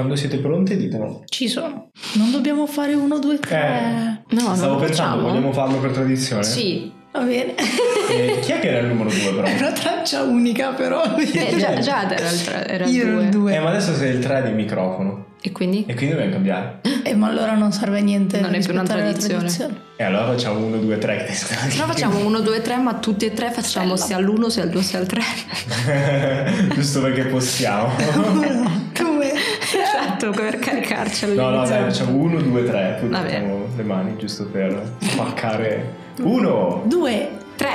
[0.00, 1.24] Quando siete pronti ditelo.
[1.26, 1.90] Ci sono.
[2.14, 4.22] Non dobbiamo fare uno, due, tre.
[4.30, 5.28] No, non Stavo pensando, facciamo?
[5.28, 6.42] vogliamo farlo per tradizione?
[6.42, 6.90] Sì.
[7.12, 7.54] Va bene.
[7.56, 9.42] E chi è che era il numero due però?
[9.46, 11.02] È una traccia unica, però.
[11.16, 13.22] Eh, già, già era il, tre- era il Io ero due.
[13.24, 13.54] il due.
[13.54, 15.26] Eh, ma adesso sei il 3 di microfono.
[15.42, 15.84] E quindi?
[15.86, 16.80] E quindi dobbiamo cambiare.
[17.02, 18.40] Eh, ma allora non serve a niente.
[18.40, 19.50] Non è più una la tradizione.
[19.96, 21.26] E allora facciamo 1, 2, 3.
[21.76, 23.96] No, facciamo 1, 2, 3, ma tutti e tre facciamo Bella.
[24.04, 25.22] sia all'1, sia al 2, sia al 3.
[26.74, 27.90] Giusto perché possiamo.
[28.96, 29.09] Come?
[30.00, 31.74] Esatto, per caricarci No, no, all'inizio.
[31.74, 32.96] dai, facciamo 1, 2, 3.
[33.00, 35.94] Poi mettiamo le mani giusto per spaccare.
[36.20, 36.82] 1.
[36.86, 37.28] Due.
[37.56, 37.68] 3.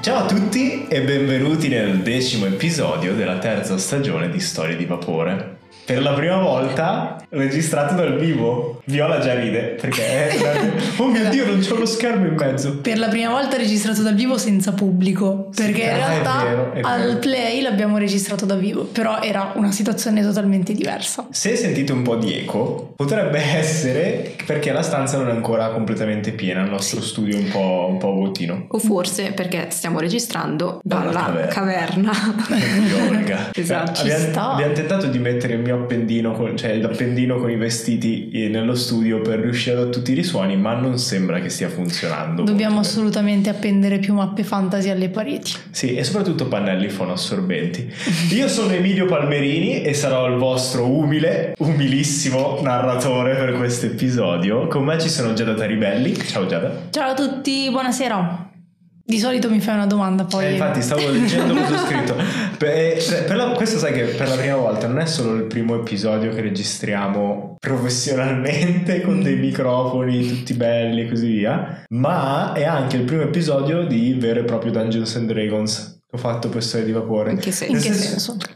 [0.00, 5.62] Ciao a tutti e benvenuti nel decimo episodio della terza stagione di Storie di Vapore.
[5.84, 8.80] Per la prima volta registrato dal vivo.
[8.86, 10.62] Viola già ride perché è
[10.96, 12.78] Oh mio dio, non c'è lo schermo in mezzo.
[12.78, 15.50] Per la prima volta registrato dal vivo senza pubblico.
[15.54, 17.18] Perché in ah, è realtà vero, è al vero.
[17.18, 18.84] play l'abbiamo registrato da vivo.
[18.84, 21.26] Però era una situazione totalmente diversa.
[21.30, 26.32] Se sentite un po' di eco, potrebbe essere perché la stanza non è ancora completamente
[26.32, 28.66] piena, il nostro studio è un po', un po' vuotino.
[28.68, 32.12] O forse perché stiamo registrando Dalla dalla caverna.
[33.08, 33.52] Olga.
[33.64, 37.56] Esatto, ci abbiamo, abbiamo tentato di mettere il mio appendino, con- cioè l'appendino con i
[37.56, 41.68] vestiti eh, nello studio per riuscire a tutti i risuoni, ma non sembra che stia
[41.68, 42.42] funzionando.
[42.42, 42.86] Dobbiamo bene.
[42.86, 45.52] assolutamente appendere più mappe fantasy alle pareti.
[45.70, 47.92] Sì, e soprattutto pannelli fonoassorbenti.
[48.32, 54.66] Io sono Emilio Palmerini e sarò il vostro umile, umilissimo narratore per questo episodio.
[54.68, 56.14] Con me ci sono Giada Taribelli.
[56.14, 56.88] Ciao Giada.
[56.90, 58.53] Ciao a tutti, buonasera.
[59.06, 60.46] Di solito mi fai una domanda poi.
[60.46, 62.14] Eh, infatti stavo leggendo cosa ho scritto.
[62.14, 65.42] Per- per- per la- questo sai che per la prima volta non è solo il
[65.44, 72.64] primo episodio che registriamo professionalmente con dei microfoni tutti belli e così via, ma è
[72.64, 76.92] anche il primo episodio di vero e proprio Dungeons and Dragons ho fatto Storie di
[76.92, 77.32] Vapore.
[77.32, 77.72] In che senso?
[77.74, 78.52] In Nel che senso- senso?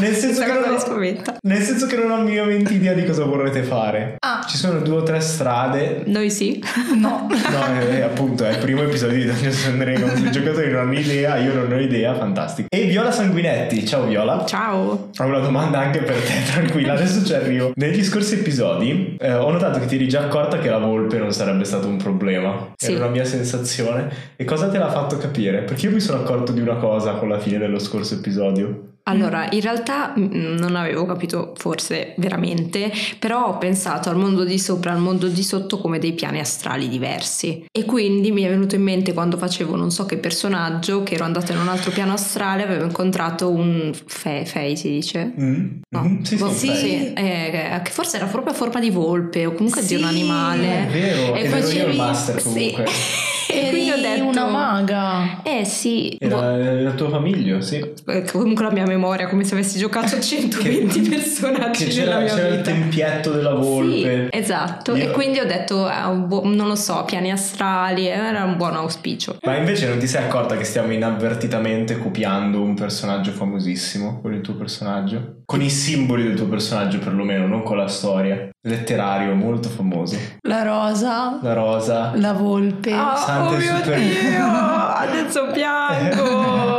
[0.00, 3.62] Nel senso, che non ho, nel senso che non ho minimamente idea di cosa vorrete
[3.62, 4.16] fare.
[4.18, 6.02] Ah, Ci sono due o tre strade.
[6.06, 6.62] Noi sì.
[6.98, 7.28] no.
[7.28, 10.20] No, è, è appunto, è il primo episodio di Dungeons and Dragons.
[10.20, 12.68] I giocatori non hanno idea, io non ho idea, fantastico.
[12.70, 14.44] E Viola Sanguinetti, ciao Viola.
[14.46, 15.10] Ciao.
[15.18, 17.72] Ho una domanda anche per te, tranquilla, adesso ci arrivo.
[17.74, 21.32] Negli scorsi episodi eh, ho notato che ti eri già accorta che la volpe non
[21.32, 22.72] sarebbe stato un problema.
[22.76, 22.92] Sì.
[22.92, 24.08] Era una mia sensazione.
[24.36, 25.58] E cosa te l'ha fatto capire?
[25.62, 28.86] Perché io mi sono accorto di una cosa con la fine dello scorso episodio.
[29.06, 34.60] Allora, in realtà mm, non avevo capito forse veramente, però ho pensato al mondo di
[34.60, 37.64] sopra e al mondo di sotto come dei piani astrali diversi.
[37.76, 41.24] E quindi mi è venuto in mente quando facevo non so che personaggio, che ero
[41.24, 45.32] andata in un altro piano astrale, avevo incontrato un fe, fei, si dice?
[45.36, 45.66] Mm?
[45.88, 46.02] No.
[46.04, 46.54] Mhm, Sì, sì, Boh, ok.
[46.76, 50.06] sì, eh, che forse era proprio a forma di volpe o comunque di un Sì,
[50.06, 50.86] animale.
[50.86, 52.74] È vero, E io il facevi- master sì.
[53.66, 54.24] e quindi ho detto...
[54.26, 55.42] una maga.
[55.42, 57.84] Eh sì, boh, Era la tua famiglia, sì.
[58.06, 62.34] eh, comunque la mia memoria come se avessi giocato 120 personaggi Che nella c'era, mia
[62.34, 62.70] c'era il vita.
[62.70, 64.28] tempietto della volpe.
[64.30, 64.94] Sì, esatto.
[64.96, 65.88] Io- E quindi ho detto,
[66.26, 69.36] buo- non lo so, piani astrali, eh, era un buon auspicio.
[69.42, 74.40] Ma invece non ti sei accorta che stiamo inavvertitamente copiando un personaggio famosissimo con il
[74.40, 75.36] tuo personaggio?
[75.44, 78.48] Con i simboli del tuo personaggio perlomeno, non con la storia.
[78.64, 80.16] Letterario molto famoso.
[80.42, 82.12] La rosa, La rosa.
[82.14, 82.92] la volpe.
[82.92, 86.70] Ah, Sante oh mio super- Dio, adesso piango.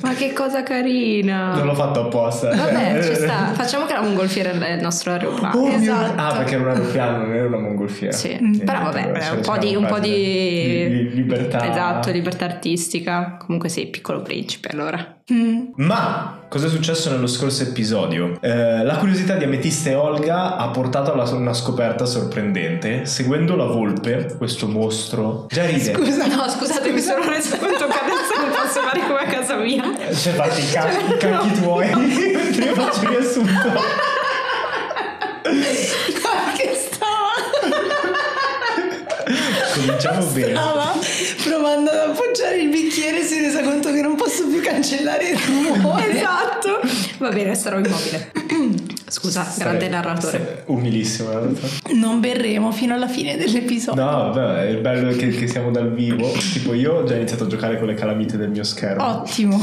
[0.00, 1.54] Ma che cosa carina.
[1.54, 2.54] Non l'ho fatto apposta.
[2.54, 3.52] Vabbè, Cioè- ci sta.
[3.54, 5.58] Facciamo che la mongolfiera è il nostro aeroplano.
[5.58, 6.12] Oh, mio- Esatto.
[6.20, 8.12] Ah, perché era un aeroplano, non era una mongolfiera.
[8.16, 10.08] Sì, Eh, però vabbè, ce un po' di, siamo un po' di...
[10.10, 11.70] Li- libertà.
[11.70, 13.36] Esatto, libertà artistica.
[13.38, 15.14] Comunque sei piccolo principe allora.
[15.30, 15.72] Mm.
[15.76, 18.38] Ma cosa è successo nello scorso episodio?
[18.40, 23.04] Eh, la curiosità di Ametista e Olga ha portato a una scoperta sorprendente.
[23.04, 25.46] Seguendo la volpe, questo mostro.
[25.50, 25.92] Già ride.
[25.94, 29.56] Scusa, No, scusate, mi sono reso conto che adesso non posso fare come a casa
[29.56, 29.82] mia.
[30.14, 33.72] Cioè, fatti i ca- i cacchi tuoi mentre io faccio riassunto.
[36.56, 37.27] che stava,
[39.86, 40.50] Cominciamo bene.
[40.54, 40.92] stava
[41.44, 45.38] provando ad appoggiare il bicchiere si è resa conto che non posso più cancellare il
[45.38, 46.06] rumore.
[46.18, 46.80] Esatto.
[47.18, 48.32] Va bene, sarò immobile.
[49.08, 50.64] Scusa, grande narratore.
[50.66, 51.68] Umilissimo, narratore.
[51.94, 54.02] Non berremo fino alla fine dell'episodio.
[54.02, 56.30] No, vabbè, il bello è che, che siamo dal vivo.
[56.52, 59.04] Tipo, io ho già iniziato a giocare con le calamite del mio schermo.
[59.22, 59.60] Ottimo.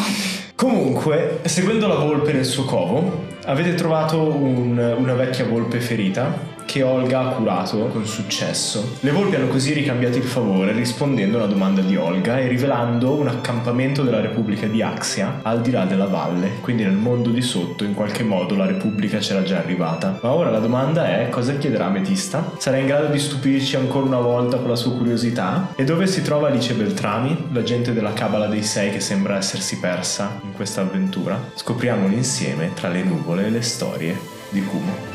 [0.55, 6.83] Comunque, seguendo la volpe nel suo covo, avete trovato un- una vecchia volpe ferita che
[6.83, 8.97] Olga ha curato con successo.
[9.01, 13.13] Le volpi hanno così ricambiato il favore rispondendo a una domanda di Olga e rivelando
[13.13, 17.41] un accampamento della Repubblica di Axia al di là della valle, quindi nel mondo di
[17.41, 20.19] sotto in qualche modo la Repubblica c'era già arrivata.
[20.21, 22.51] Ma ora la domanda è cosa chiederà Ametista?
[22.57, 25.73] Sarà in grado di stupirci ancora una volta con la sua curiosità?
[25.75, 30.39] E dove si trova Alice Beltrami, l'agente della Cabala dei Sei che sembra essersi persa
[30.43, 31.51] in questa avventura?
[31.53, 34.17] Scopriamolo insieme tra le nuvole e le storie
[34.49, 35.14] di Kumo.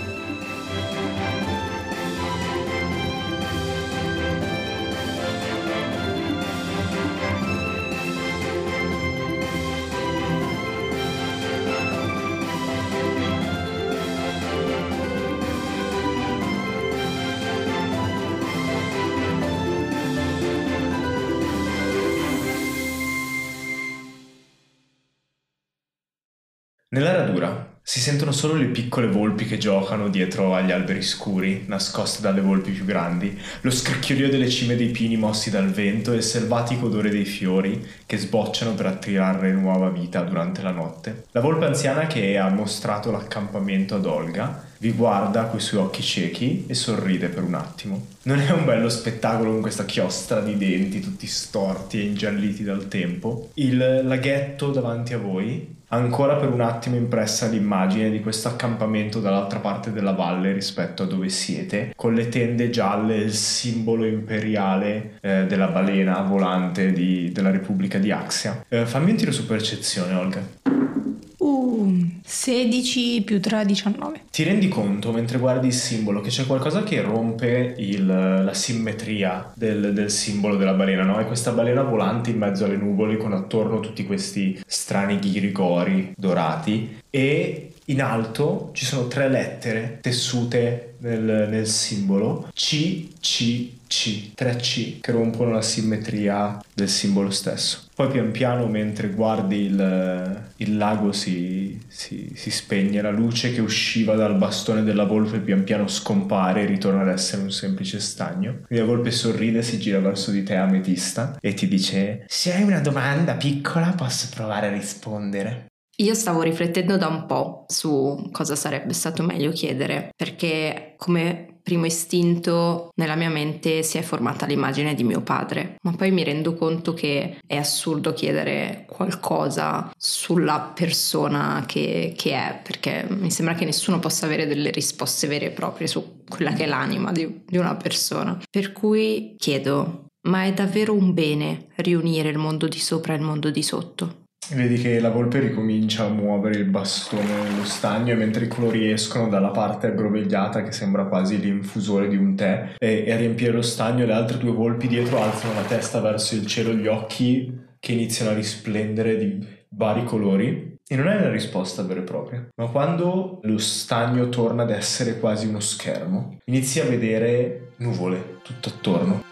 [28.01, 32.71] Si sentono solo le piccole volpi che giocano dietro agli alberi scuri, nascoste dalle volpi
[32.71, 37.11] più grandi, lo scricchiolio delle cime dei pini mossi dal vento e il selvatico odore
[37.11, 41.25] dei fiori che sbocciano per attirare nuova vita durante la notte.
[41.33, 46.65] La volpe anziana che ha mostrato l'accampamento ad Olga vi guarda coi suoi occhi ciechi
[46.67, 48.07] e sorride per un attimo.
[48.23, 52.89] Non è un bello spettacolo con questa chiostra di denti tutti storti e ingialliti dal
[52.89, 53.51] tempo.
[53.55, 59.59] Il laghetto davanti a voi ancora per un attimo impressa l'immagine di questo accampamento dall'altra
[59.59, 65.47] parte della valle rispetto a dove siete, con le tende gialle il simbolo imperiale eh,
[65.47, 68.65] della balena volante di, della Repubblica di Axia.
[68.69, 71.10] Eh, fammi un tiro su percezione, Olga.
[71.41, 74.21] Uh, 16 più 3, 19.
[74.31, 79.51] Ti rendi conto mentre guardi il simbolo che c'è qualcosa che rompe il, la simmetria
[79.55, 81.17] del, del, simbolo della balena, no?
[81.17, 86.99] È questa balena volante in mezzo alle nuvole con attorno tutti questi strani ghirigori dorati
[87.09, 94.57] e in alto ci sono tre lettere tessute nel, nel simbolo C, C, C, tre
[94.57, 97.89] C che rompono la simmetria del simbolo stesso.
[97.95, 103.61] Poi pian piano mentre guardi il, il lago si, si, si, spegne, la luce che
[103.61, 108.61] usciva dal bastone della volpe pian piano scompare e ritorna ad essere un semplice stagno.
[108.67, 112.63] Quindi la volpe sorride, si gira verso di te ametista e ti dice se hai
[112.63, 115.70] una domanda piccola posso provare a rispondere.
[116.01, 121.85] Io stavo riflettendo da un po' su cosa sarebbe stato meglio chiedere, perché come primo
[121.85, 126.55] istinto nella mia mente si è formata l'immagine di mio padre, ma poi mi rendo
[126.55, 133.67] conto che è assurdo chiedere qualcosa sulla persona che, che è, perché mi sembra che
[133.67, 137.59] nessuno possa avere delle risposte vere e proprie su quella che è l'anima di, di
[137.59, 138.41] una persona.
[138.51, 143.23] Per cui chiedo, ma è davvero un bene riunire il mondo di sopra e il
[143.23, 144.20] mondo di sotto?
[144.53, 148.91] Vedi che la volpe ricomincia a muovere il bastone nello stagno e mentre i colori
[148.91, 153.53] escono dalla parte aggrovegliata che sembra quasi l'infusore di un tè e, e a riempire
[153.53, 157.57] lo stagno le altre due volpi dietro alzano la testa verso il cielo, gli occhi
[157.79, 160.79] che iniziano a risplendere di vari colori.
[160.85, 165.21] E non è una risposta vera e propria, ma quando lo stagno torna ad essere
[165.21, 169.30] quasi uno schermo, inizi a vedere nuvole tutto attorno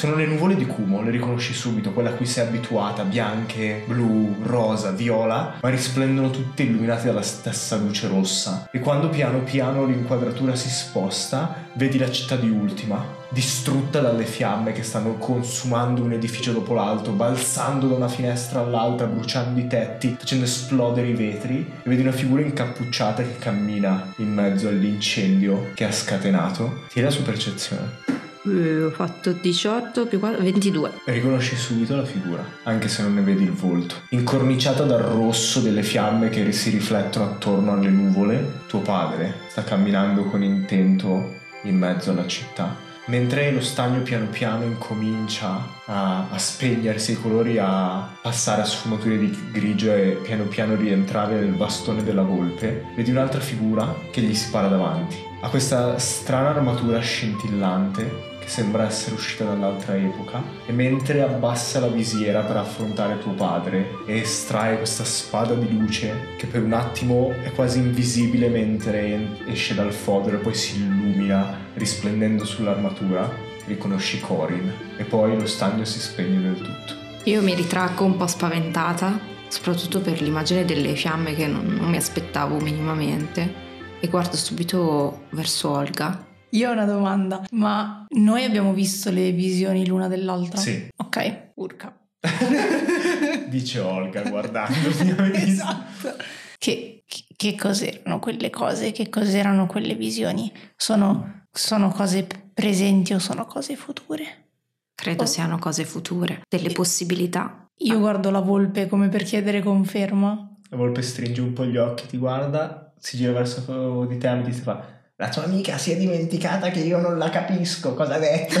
[0.00, 4.34] Sono le nuvole di Kumo, le riconosci subito, quelle a cui sei abituata, bianche, blu,
[4.44, 8.66] rosa, viola, ma risplendono tutte illuminate dalla stessa luce rossa.
[8.72, 14.72] E quando piano piano l'inquadratura si sposta, vedi la città di Ultima, distrutta dalle fiamme
[14.72, 20.16] che stanno consumando un edificio dopo l'altro, balzando da una finestra all'altra, bruciando i tetti,
[20.18, 25.84] facendo esplodere i vetri, e vedi una figura incappucciata che cammina in mezzo all'incendio che
[25.84, 26.84] ha scatenato.
[26.88, 28.19] Tira su percezione.
[28.50, 30.92] Uh, ho fatto 18 più 4, 22.
[31.04, 33.94] Riconosci subito la figura, anche se non ne vedi il volto.
[34.08, 40.24] Incorniciata dal rosso delle fiamme che si riflettono attorno alle nuvole, tuo padre sta camminando
[40.24, 42.88] con intento in mezzo alla città.
[43.06, 49.18] Mentre lo stagno piano piano incomincia a, a spegnersi i colori, a passare a sfumature
[49.18, 54.34] di grigio e piano piano rientrare nel bastone della volpe, vedi un'altra figura che gli
[54.34, 55.16] spara davanti.
[55.40, 62.42] Ha questa strana armatura scintillante sembra essere uscita dall'altra epoca e mentre abbassa la visiera
[62.42, 67.52] per affrontare tuo padre e estrae questa spada di luce che per un attimo è
[67.52, 73.30] quasi invisibile mentre esce dal fodero e poi si illumina risplendendo sull'armatura,
[73.66, 76.94] riconosci Corin e poi lo stagno si spegne del tutto.
[77.30, 79.16] Io mi ritracco un po' spaventata,
[79.46, 83.68] soprattutto per l'immagine delle fiamme che non, non mi aspettavo minimamente
[84.00, 89.86] e guardo subito verso Olga io ho una domanda, ma noi abbiamo visto le visioni
[89.86, 90.58] l'una dell'altra?
[90.58, 90.88] Sì.
[90.96, 91.96] Ok, urca.
[93.48, 94.88] Dice Olga guardando.
[95.34, 96.16] esatto.
[96.58, 100.52] Che, che, che cos'erano quelle cose, che cos'erano quelle visioni.
[100.76, 104.48] Sono, sono cose presenti o sono cose future?
[104.94, 105.26] Credo Oh.
[105.26, 107.66] siano cose future, delle possibilità.
[107.78, 110.56] Io guardo la volpe come per chiedere conferma.
[110.68, 114.42] La volpe stringe un po' gli occhi, ti guarda, si gira verso di te e
[114.42, 118.18] ti fa La tua amica si è dimenticata che io non la capisco, cosa ha
[118.18, 118.58] detto?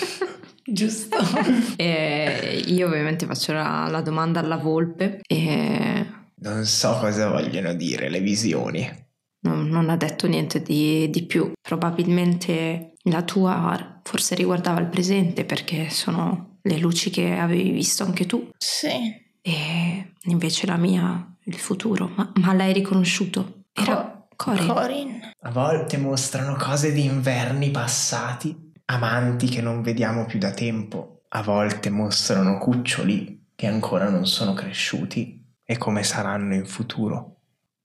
[0.64, 1.18] Giusto.
[1.76, 6.06] E io ovviamente faccio la, la domanda alla volpe e
[6.36, 8.88] non so cosa vogliono dire le visioni.
[9.40, 11.52] non, non ha detto niente di, di più.
[11.60, 18.24] Probabilmente la tua forse riguardava il presente perché sono le luci che avevi visto anche
[18.24, 18.88] tu Sì.
[19.42, 22.10] e invece la mia il futuro.
[22.14, 23.64] Ma, ma l'hai riconosciuto?
[23.74, 24.11] Era
[24.42, 24.66] Corin.
[24.66, 25.20] Corin.
[25.42, 31.22] A volte mostrano cose di inverni passati, amanti che non vediamo più da tempo.
[31.28, 37.36] A volte mostrano cuccioli che ancora non sono cresciuti e come saranno in futuro.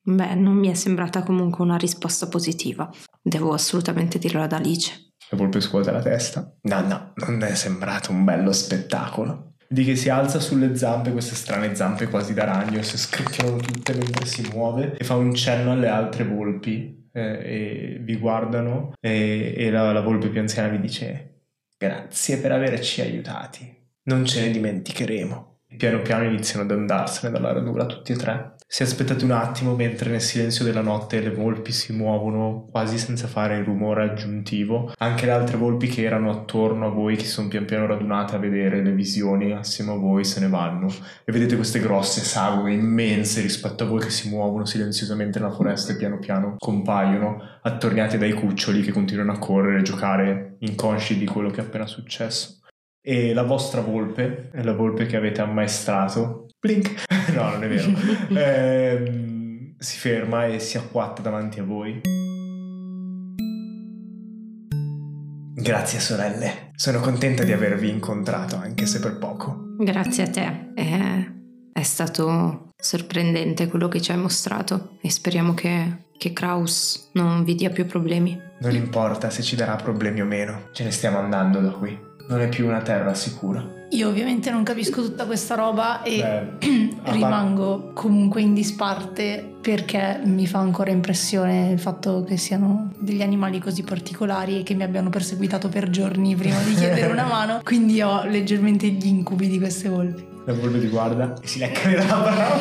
[0.02, 2.90] Beh, non mi è sembrata comunque una risposta positiva.
[3.22, 5.14] Devo assolutamente dirlo ad Alice.
[5.30, 6.52] La volpe scuote la testa.
[6.62, 9.54] No, no, non è sembrato un bello spettacolo.
[9.70, 13.94] Di che si alza sulle zampe, queste strane zampe quasi da ragno, si scricchiolano tutte
[13.94, 19.54] mentre si muove e fa un cenno alle altre volpi eh, e vi guardano e,
[19.58, 21.42] e la, la volpe più anziana vi dice
[21.78, 25.60] grazie per averci aiutati, non ce ne dimenticheremo.
[25.76, 28.56] Piano piano iniziano ad andarsene dalla radura tutti e tre.
[28.70, 33.26] Si aspettate un attimo mentre nel silenzio della notte le volpi si muovono quasi senza
[33.26, 34.92] fare rumore aggiuntivo.
[34.98, 38.40] Anche le altre volpi che erano attorno a voi, che sono pian piano radunate a
[38.40, 40.88] vedere le visioni assieme a voi, se ne vanno.
[41.24, 45.94] E vedete queste grosse sagome immense rispetto a voi che si muovono silenziosamente nella foresta
[45.94, 51.26] e piano piano compaiono, attorniate dai cuccioli che continuano a correre e giocare inconsci di
[51.26, 52.58] quello che è appena successo.
[53.10, 57.94] E la vostra volpe, è la volpe che avete ammaestrato, blink, no non è vero,
[58.36, 62.02] Ehm, si ferma e si acquatta davanti a voi.
[65.56, 69.76] Grazie sorelle, sono contenta di avervi incontrato anche se per poco.
[69.80, 70.74] Grazie a te.
[70.76, 71.32] È,
[71.72, 77.56] è stato sorprendente quello che ci hai mostrato e speriamo che, che Kraus non vi
[77.56, 78.38] dia più problemi.
[78.60, 82.07] Non importa se ci darà problemi o meno, ce ne stiamo andando da qui.
[82.28, 83.76] Non è più una terra sicura.
[83.92, 86.18] Io ovviamente non capisco tutta questa roba e
[86.60, 93.22] Beh, rimango comunque in disparte perché mi fa ancora impressione il fatto che siano degli
[93.22, 97.62] animali così particolari e che mi abbiano perseguitato per giorni prima di chiedere una mano.
[97.64, 100.27] Quindi ho leggermente gli incubi di queste volpi.
[100.48, 102.58] La volpe ti guarda e si lecca le labbra.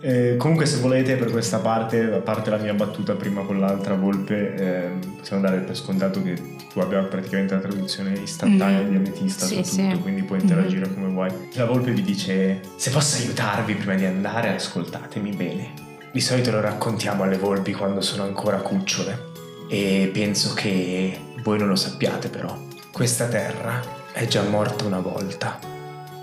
[0.00, 3.94] Eh, comunque, se volete, per questa parte, a parte la mia battuta prima con l'altra
[3.94, 6.34] volpe, eh, possiamo dare per scontato che
[6.72, 8.88] tu abbia praticamente la traduzione istantanea Mm.
[8.88, 10.00] di ametista Sì, su tutto, sì.
[10.00, 11.30] quindi puoi interagire come vuoi.
[11.54, 15.72] La volpe vi dice: Se posso aiutarvi prima di andare, ascoltatemi bene.
[16.10, 19.26] Di solito lo raccontiamo alle volpi quando sono ancora cucciole.
[19.68, 22.56] E penso che voi non lo sappiate, però.
[22.90, 23.78] Questa terra
[24.12, 25.76] è già morta una volta.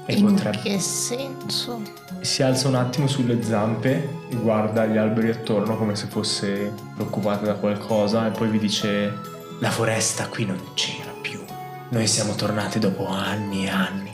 [0.07, 1.81] E In potrebbe che senso?
[2.21, 7.45] si alza un attimo sulle zampe e guarda gli alberi attorno come se fosse preoccupata
[7.45, 9.13] da qualcosa e poi vi dice
[9.59, 11.43] la foresta qui non c'era più.
[11.89, 14.12] Noi siamo tornati dopo anni e anni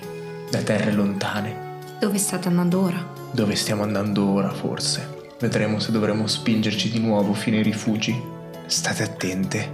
[0.50, 1.70] da terre lontane.
[2.00, 3.06] Dove state andando ora?
[3.32, 5.20] Dove stiamo andando ora forse?
[5.40, 8.22] Vedremo se dovremo spingerci di nuovo fino ai rifugi.
[8.66, 9.72] State attente,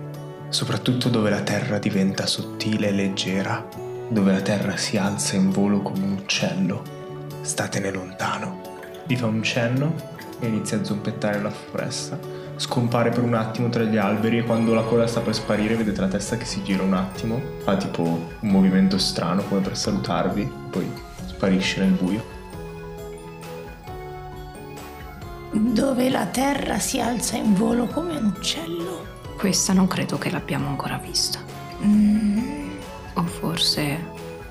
[0.49, 3.67] soprattutto dove la terra diventa sottile e leggera,
[4.09, 6.83] dove la terra si alza in volo come un uccello.
[7.41, 8.61] Statene lontano.
[9.05, 9.93] Vi fa un cenno
[10.39, 12.17] e inizia a zompettare la foresta.
[12.55, 16.01] Scompare per un attimo tra gli alberi e quando la coda sta per sparire vedete
[16.01, 20.51] la testa che si gira un attimo, fa tipo un movimento strano come per salutarvi,
[20.71, 20.91] poi
[21.27, 22.35] sparisce nel buio.
[25.51, 29.05] Dove la terra si alza in volo come un uccello.
[29.37, 31.39] Questa non credo che l'abbiamo ancora vista.
[31.83, 32.36] Mm,
[33.39, 33.97] forse,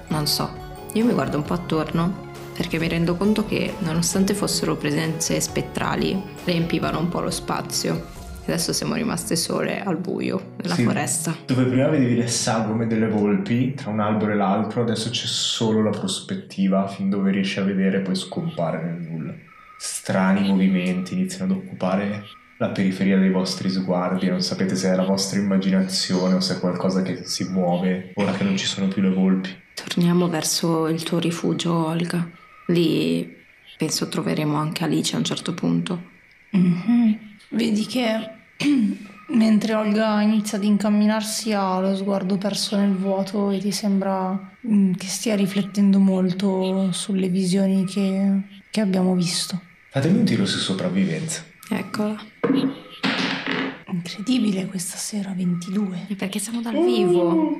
[0.08, 0.64] non so.
[0.94, 2.24] Io mi guardo un po' attorno
[2.56, 8.14] perché mi rendo conto che nonostante fossero presenze spettrali, riempivano un po' lo spazio.
[8.46, 10.84] Adesso siamo rimaste sole al buio nella Sì.
[10.84, 11.34] foresta.
[11.44, 15.82] Dove prima vedevi le sagome delle volpi tra un albero e l'altro, adesso c'è solo
[15.82, 19.34] la prospettiva fin dove riesci a vedere e poi scompare nel nulla.
[19.78, 22.22] Strani movimenti iniziano ad occupare
[22.58, 26.58] la periferia dei vostri sguardi, non sapete se è la vostra immaginazione o se è
[26.58, 29.54] qualcosa che si muove ora che non ci sono più le volpi.
[29.74, 32.28] Torniamo verso il tuo rifugio, Olga.
[32.68, 33.34] Lì
[33.76, 36.02] penso troveremo anche Alice a un certo punto.
[36.50, 37.18] mhm.
[37.50, 38.30] Vedi che
[39.28, 44.94] mentre Olga inizia ad incamminarsi ha lo sguardo perso nel vuoto e ti sembra mm,
[44.94, 49.60] che stia riflettendo molto sulle visioni che, che abbiamo visto.
[49.90, 51.44] Fatemi un tiro su sopravvivenza.
[51.68, 52.16] Eccola.
[53.90, 56.08] Incredibile questa sera 22.
[56.16, 57.56] Perché siamo dal vivo.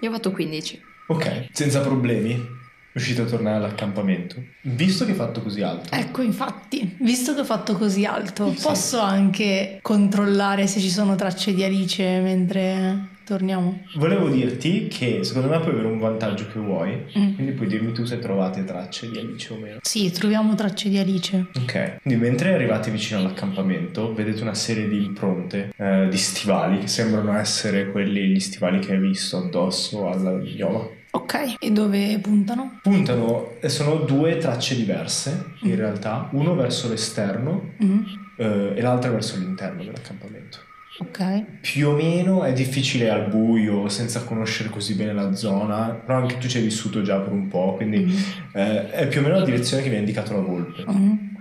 [0.00, 0.82] Io ho fatto 15.
[1.08, 2.60] Ok, senza problemi.
[2.92, 4.42] Riuscite a tornare all'accampamento.
[4.62, 5.94] Visto che hai fatto così alto.
[5.94, 11.54] Ecco, infatti, visto che ho fatto così alto, posso anche controllare se ci sono tracce
[11.54, 13.84] di Alice mentre torniamo?
[13.94, 17.04] Volevo dirti che secondo me puoi avere un vantaggio che vuoi.
[17.18, 17.34] Mm.
[17.34, 19.78] Quindi puoi dirmi tu se trovate tracce di Alice o meno.
[19.82, 21.46] Sì, troviamo tracce di Alice.
[21.56, 26.88] Ok, quindi mentre arrivate vicino all'accampamento vedete una serie di impronte eh, di stivali che
[26.88, 31.00] sembrano essere quelli gli stivali che hai visto addosso alla viola.
[31.14, 32.78] Ok, e dove puntano?
[32.82, 35.76] Puntano, sono due tracce diverse in Mm.
[35.76, 37.98] realtà, uno verso l'esterno Mm,
[38.38, 40.58] eh, e l'altro verso l'interno dell'accampamento.
[40.98, 41.44] Ok.
[41.60, 46.38] Più o meno è difficile al buio, senza conoscere così bene la zona, però anche
[46.38, 48.10] tu ci hai vissuto già per un po', quindi Mm,
[48.54, 50.84] eh, è più o meno la direzione che vi ha indicato la volpe.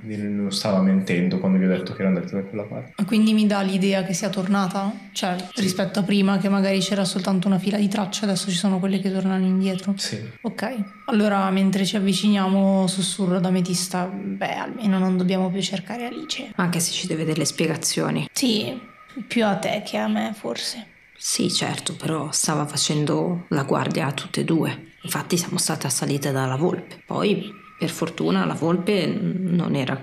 [0.04, 3.06] Quindi non stava mentendo quando vi ho detto che era andata da quella parte.
[3.06, 4.92] Quindi mi dà l'idea che sia tornata?
[5.12, 8.80] Cioè, rispetto a prima che magari c'era soltanto una fila di tracce, adesso ci sono
[8.80, 9.94] quelle che tornano indietro.
[9.98, 10.20] Sì.
[10.42, 16.52] Ok, allora mentre ci avviciniamo sussurro da Metista, beh almeno non dobbiamo più cercare Alice.
[16.56, 18.28] Anche se ci deve delle spiegazioni.
[18.34, 18.80] Sì,
[19.28, 20.88] più a te che a me forse.
[21.16, 24.88] Sì, certo, però stava facendo la guardia a tutte e due.
[25.04, 27.04] Infatti siamo state assalite dalla volpe.
[27.06, 30.00] Poi, per fortuna, la volpe non era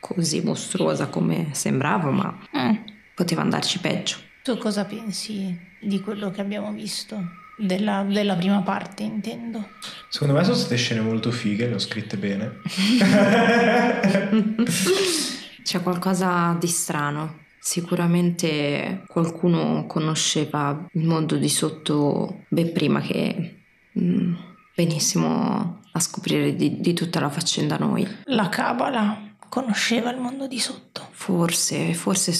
[0.00, 2.74] così mostruosa come sembrava, ma Mm.
[3.14, 4.16] poteva andarci peggio.
[4.42, 7.16] Tu cosa pensi di quello che abbiamo visto?
[7.56, 9.68] Della, della prima parte, intendo.
[10.08, 12.56] Secondo me sono state scene molto fighe, le ho scritte bene.
[15.62, 17.38] C'è qualcosa di strano.
[17.60, 23.58] Sicuramente qualcuno conosceva il mondo di sotto ben prima che
[23.96, 24.34] mm,
[24.74, 28.06] venissimo a scoprire di, di tutta la faccenda noi.
[28.24, 31.08] La Cabala conosceva il mondo di sotto.
[31.10, 32.32] Forse, forse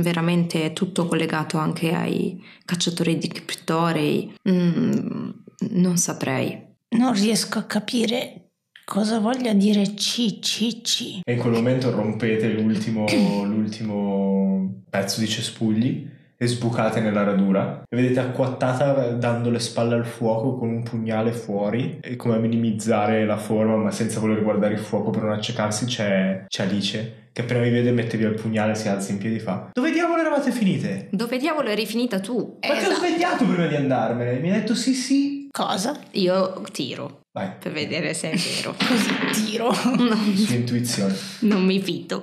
[0.00, 4.34] veramente è tutto collegato anche ai cacciatori di criptorei.
[4.48, 5.30] Mm,
[5.70, 6.66] non saprei.
[6.90, 8.50] Non riesco a capire
[8.84, 11.20] cosa voglia dire CCC.
[11.24, 13.06] E in quel momento rompete l'ultimo,
[13.44, 20.06] l'ultimo pezzo di cespugli e sbucate nella radura e vedete acquattata dando le spalle al
[20.06, 24.74] fuoco con un pugnale fuori e come a minimizzare la forma ma senza voler guardare
[24.74, 28.34] il fuoco per non accecarsi c'è, c'è Alice che appena vi vede mette via il
[28.40, 31.08] pugnale si alza in piedi e fa dove diavolo eravate finite?
[31.10, 32.36] Dove diavolo eri finita tu?
[32.36, 32.94] ma ti ho Esatto.
[32.94, 35.98] svegliato prima di andarmene mi hai detto sì sì Cosa?
[36.12, 38.74] Io tiro vai per vedere se è vero.
[38.78, 39.68] Così tiro.
[39.96, 42.20] No, sua intuizione non mi fido.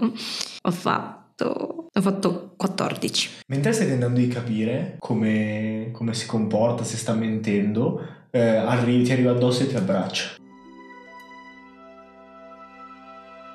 [0.62, 3.30] Ho fatto, ho fatto 14.
[3.48, 9.12] Mentre stai tentando di capire come, come si comporta, se sta mentendo, eh, arrivi- ti
[9.12, 10.36] arriva addosso e ti abbraccia.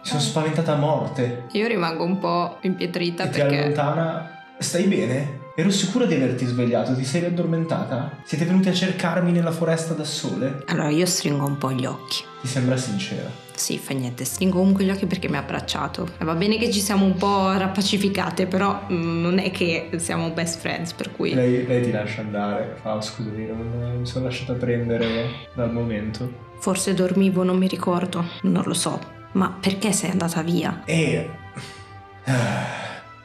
[0.03, 4.39] Sono spaventata a morte Io rimango un po' impietrita e ti perché allontana.
[4.59, 5.39] Stai bene?
[5.55, 8.19] Ero sicura di averti svegliato, ti sei riaddormentata?
[8.25, 10.63] Siete venuti a cercarmi nella foresta da sole?
[10.67, 12.25] allora io stringo un po' gli occhi.
[12.41, 13.31] Ti sembra sincera.
[13.61, 16.09] Sì, fa niente, stringo comunque gli occhi perché mi ha abbracciato.
[16.21, 20.61] Va bene che ci siamo un po' rappacificate, però mm, non è che siamo best
[20.61, 21.35] friends, per cui...
[21.35, 25.07] Lei, lei ti lascia andare, fa "Oh, scusami, non, mi sono lasciata prendere
[25.53, 26.33] dal momento.
[26.59, 28.99] Forse dormivo, non mi ricordo, non lo so.
[29.33, 30.81] Ma perché sei andata via?
[30.87, 31.29] E...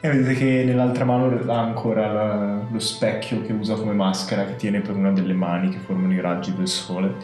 [0.02, 4.56] E vedete che nell'altra mano ha ancora la- lo specchio che usa come maschera che
[4.56, 7.14] tiene per una delle mani che formano i raggi del sole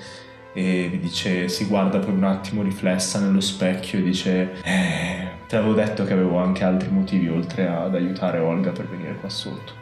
[0.52, 5.56] e vi dice, si guarda per un attimo riflessa nello specchio e dice eh, te
[5.56, 9.80] l'avevo detto che avevo anche altri motivi oltre ad aiutare Olga per venire qua sotto.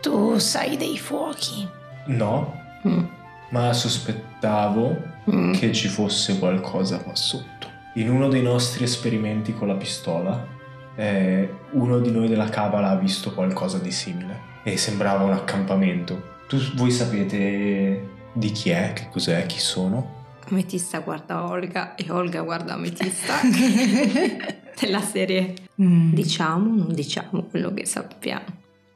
[0.00, 1.66] Tu sai dei fuochi.
[2.06, 3.04] No, Mm,
[3.50, 4.96] ma sospettavo
[5.30, 5.52] mm.
[5.52, 7.66] che ci fosse qualcosa qua sotto.
[7.94, 10.46] In uno dei nostri esperimenti con la pistola,
[10.94, 16.36] eh, uno di noi della Cabala ha visto qualcosa di simile e sembrava un accampamento.
[16.46, 20.16] Tu, voi sapete di chi è, che cos'è, chi sono?
[20.50, 23.34] Ametista guarda Olga e Olga guarda Ametista.
[24.80, 26.12] Della serie Mm.
[26.12, 28.44] diciamo, non diciamo quello che sappiamo.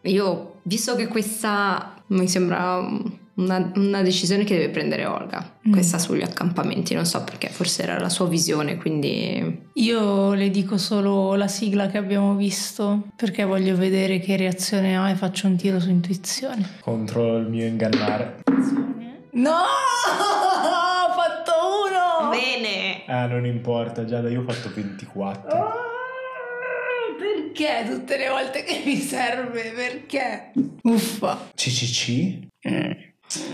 [0.02, 2.78] Io, visto che questa mi sembra
[3.34, 5.70] una, una decisione che deve prendere Olga, Mm.
[5.72, 10.76] questa sugli accampamenti, non so perché, forse era la sua visione, quindi Io le dico
[10.76, 15.54] solo la sigla che abbiamo visto perché voglio vedere che reazione ha e faccio un
[15.56, 16.68] tiro su intuizione.
[16.80, 18.40] Contro il mio ingannare.
[19.34, 19.50] No!
[19.64, 21.52] Ho fatto
[21.86, 22.30] uno!
[22.30, 23.04] Bene!
[23.06, 25.48] Ah, non importa, Giada, io ho fatto 24.
[25.48, 25.74] Ah,
[27.18, 29.72] Perché tutte le volte che mi serve?
[29.74, 30.52] Perché?
[30.82, 31.50] Uffa.
[31.54, 32.38] CCC?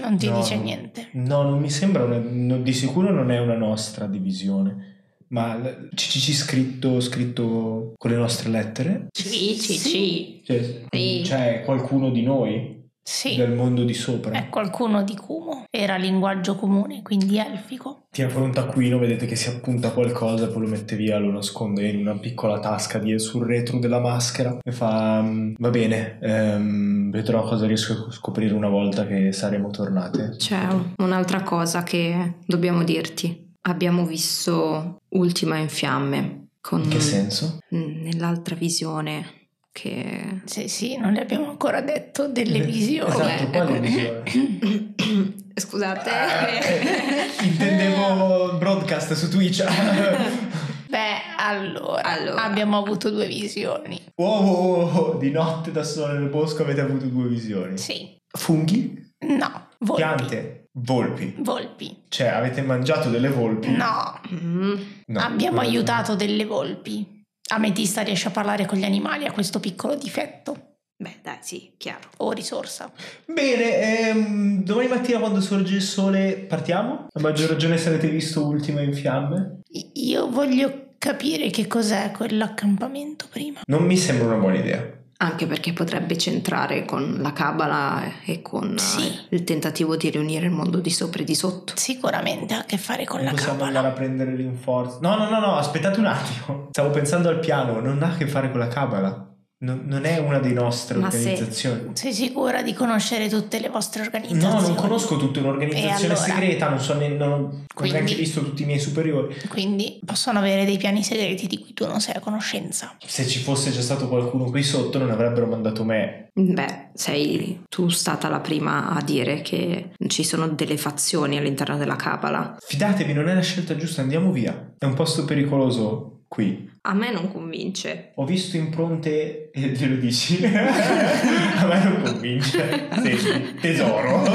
[0.00, 1.08] Non ti No, dice niente.
[1.12, 4.96] No, non mi sembra una- no, di sicuro non è una nostra divisione.
[5.28, 5.60] Ma
[5.94, 9.08] CCC scritto, scritto con le nostre lettere?
[9.12, 9.78] Sì, sì, Sì.
[9.78, 10.42] sì.
[10.44, 11.20] Cioè, Sì.
[11.24, 12.77] c'è qualcuno di noi?
[13.10, 14.32] Sì, Del mondo di sopra?
[14.32, 15.64] è qualcuno di Kumo.
[15.70, 18.02] Era linguaggio comune, quindi elfico.
[18.10, 21.88] Tiene fuori un taccuino, vedete che si appunta qualcosa, poi lo mette via, lo nasconde
[21.88, 27.10] in una piccola tasca di, sul retro della maschera e fa "Mm, va bene, ehm,
[27.10, 30.34] vedrò cosa riesco a scoprire una volta che saremo tornate.
[30.36, 30.66] C'è
[30.98, 33.54] un'altra cosa che dobbiamo dirti.
[33.62, 37.58] Abbiamo visto Ultima in fiamme con In che senso?
[37.74, 43.10] Mm, nell'altra visione che Sì, sì, non le abbiamo ancora detto delle visioni.
[43.10, 43.50] Esatto, Ecco.
[43.50, 44.22] quale visione?
[45.58, 46.10] Scusate.
[46.10, 49.64] Eh, intendevo broadcast su Twitch.
[50.88, 52.42] Beh, allora, Allora.
[52.44, 54.00] abbiamo avuto due visioni.
[54.16, 57.76] wow, wow, wow, di notte da sole nel bosco avete avuto due visioni.
[57.76, 59.12] Sì, Funghi?
[59.26, 60.02] no, volpi.
[60.02, 60.68] Piante?
[60.72, 61.34] Volpi?
[61.38, 62.04] Volpi.
[62.08, 63.68] Cioè, avete mangiato delle volpi?
[63.70, 64.74] No, Mm,
[65.06, 67.17] No, abbiamo aiutato delle volpi.
[67.48, 70.68] Ametista riesce a parlare con gli animali, ha questo piccolo difetto
[71.00, 72.08] Beh, dai, sì, chiaro.
[72.18, 72.90] o risorsa.
[73.24, 77.06] Bene, ehm, domani mattina quando sorge il sole partiamo?
[77.12, 79.60] A maggior ragione se avete visto Ultima in fiamme?
[79.94, 83.60] Io voglio capire che cos'è quell'accampamento prima.
[83.66, 84.97] Non mi sembra una buona idea.
[85.20, 89.12] Anche perché potrebbe centrare con la cabala e con eh, Sì.
[89.30, 91.72] il tentativo di riunire il mondo di sopra e di sotto.
[91.74, 93.78] Sicuramente ha a che fare con Non la possiamo cabala.
[93.78, 94.98] andare a prendere rinforzi.
[95.00, 96.68] No, no, no, no, aspettate un attimo.
[96.70, 99.27] Stavo pensando al piano, non ha a che fare con la cabala.
[99.60, 101.90] Non, non è una delle nostre Ma se- organizzazioni.
[101.94, 104.54] Sei sicura di conoscere tutte le vostre organizzazioni?
[104.54, 106.14] No, non conosco tutta un'organizzazione allora?
[106.14, 107.96] segreta, non so ne- non, Quindi?
[107.96, 109.34] neanche visto tutti i miei superiori.
[109.48, 112.96] Quindi possono avere dei piani segreti di cui tu non sei a conoscenza.
[113.04, 116.28] Se ci fosse già stato qualcuno qui sotto non avrebbero mandato me.
[116.34, 121.96] Beh, sei tu stata la prima a dire che ci sono delle fazioni all'interno della
[121.96, 122.56] cabala.
[122.64, 124.74] Fidatevi, non è la scelta giusta, andiamo via.
[124.78, 126.70] È un posto pericoloso qui.
[126.82, 128.12] A me non convince.
[128.14, 130.44] Ho visto impronte e glielo dici.
[130.44, 132.88] A me non convince.
[132.92, 134.22] Senti, tesoro.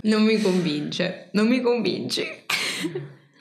[0.00, 2.24] Non mi convince, non mi convinci.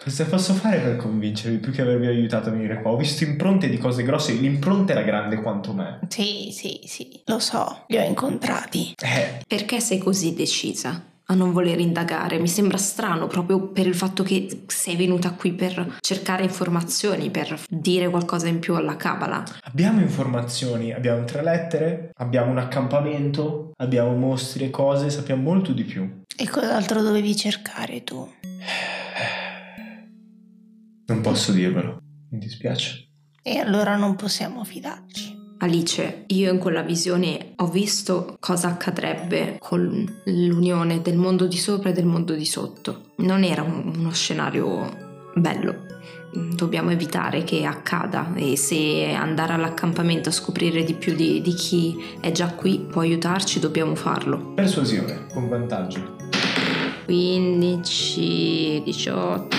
[0.04, 2.92] Cosa posso fare per convincervi più che avervi aiutato a venire qua?
[2.92, 6.00] Ho visto impronte di cose grosse, l'impronta era grande quanto me.
[6.10, 8.96] Sì, sì, sì, lo so, li ho incontrati.
[9.02, 12.40] Eh, Perché sei così decisa a non voler indagare?
[12.40, 17.62] Mi sembra strano proprio per il fatto che sei venuta qui per cercare informazioni, per
[17.70, 19.44] dire qualcosa in più alla cabala.
[19.64, 25.84] abbiamo informazioni, abbiamo tre lettere, abbiamo un accampamento, abbiamo mostri e cose, sappiamo molto di
[25.84, 26.24] più.
[26.36, 28.28] E cos'altro dovevi cercare tu?
[31.08, 32.00] Non posso dirvelo,
[32.32, 33.10] mi dispiace.
[33.42, 35.37] E allora non possiamo fidarci.
[35.60, 41.90] Alice, io in quella visione ho visto cosa accadrebbe con l'unione del mondo di sopra
[41.90, 43.14] e del mondo di sotto.
[43.18, 44.88] Non era un- uno scenario
[45.34, 45.86] bello.
[46.32, 51.96] Dobbiamo evitare che accada e se andare all'accampamento a scoprire di più di, di chi
[52.20, 54.52] è già qui può aiutarci, dobbiamo farlo.
[54.54, 56.16] Persuasione, con vantaggio.
[57.06, 59.56] 15, 18,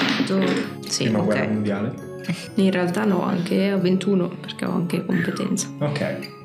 [0.87, 1.49] sì, Prima guerra ok.
[1.51, 2.08] mondiale.
[2.55, 5.69] In realtà no, anche a 21 perché ho anche competenza.
[5.79, 6.37] Ok.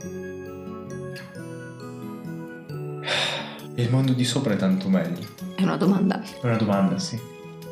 [3.75, 5.25] Il mondo di sopra è tanto meglio.
[5.55, 6.21] È una domanda.
[6.21, 7.19] È una domanda, sì.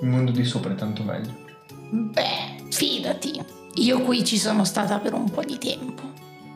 [0.02, 1.32] Il mondo di sopra è tanto meglio.
[1.92, 3.40] Beh, fidati,
[3.76, 6.02] io qui ci sono stata per un po' di tempo.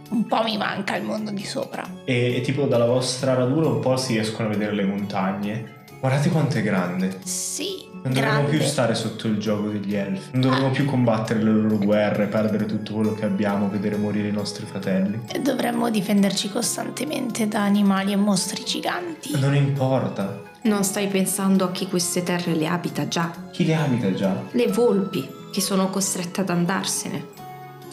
[0.10, 1.88] Un po' mi manca il mondo di sopra.
[2.06, 5.85] E, e tipo dalla vostra radura un po' si riescono a vedere le montagne.
[6.06, 7.18] Guardate quanto è grande.
[7.24, 8.58] Sì, Non dovremmo grande.
[8.58, 10.30] più stare sotto il gioco degli elfi.
[10.34, 14.32] Non dovremmo più combattere le loro guerre, perdere tutto quello che abbiamo, vedere morire i
[14.32, 15.22] nostri fratelli.
[15.34, 19.32] E Dovremmo difenderci costantemente da animali e mostri giganti.
[19.40, 20.44] Non importa.
[20.66, 23.32] Non stai pensando a chi queste terre le abita già?
[23.52, 24.44] Chi le abita già?
[24.52, 27.26] Le volpi che sono costrette ad andarsene.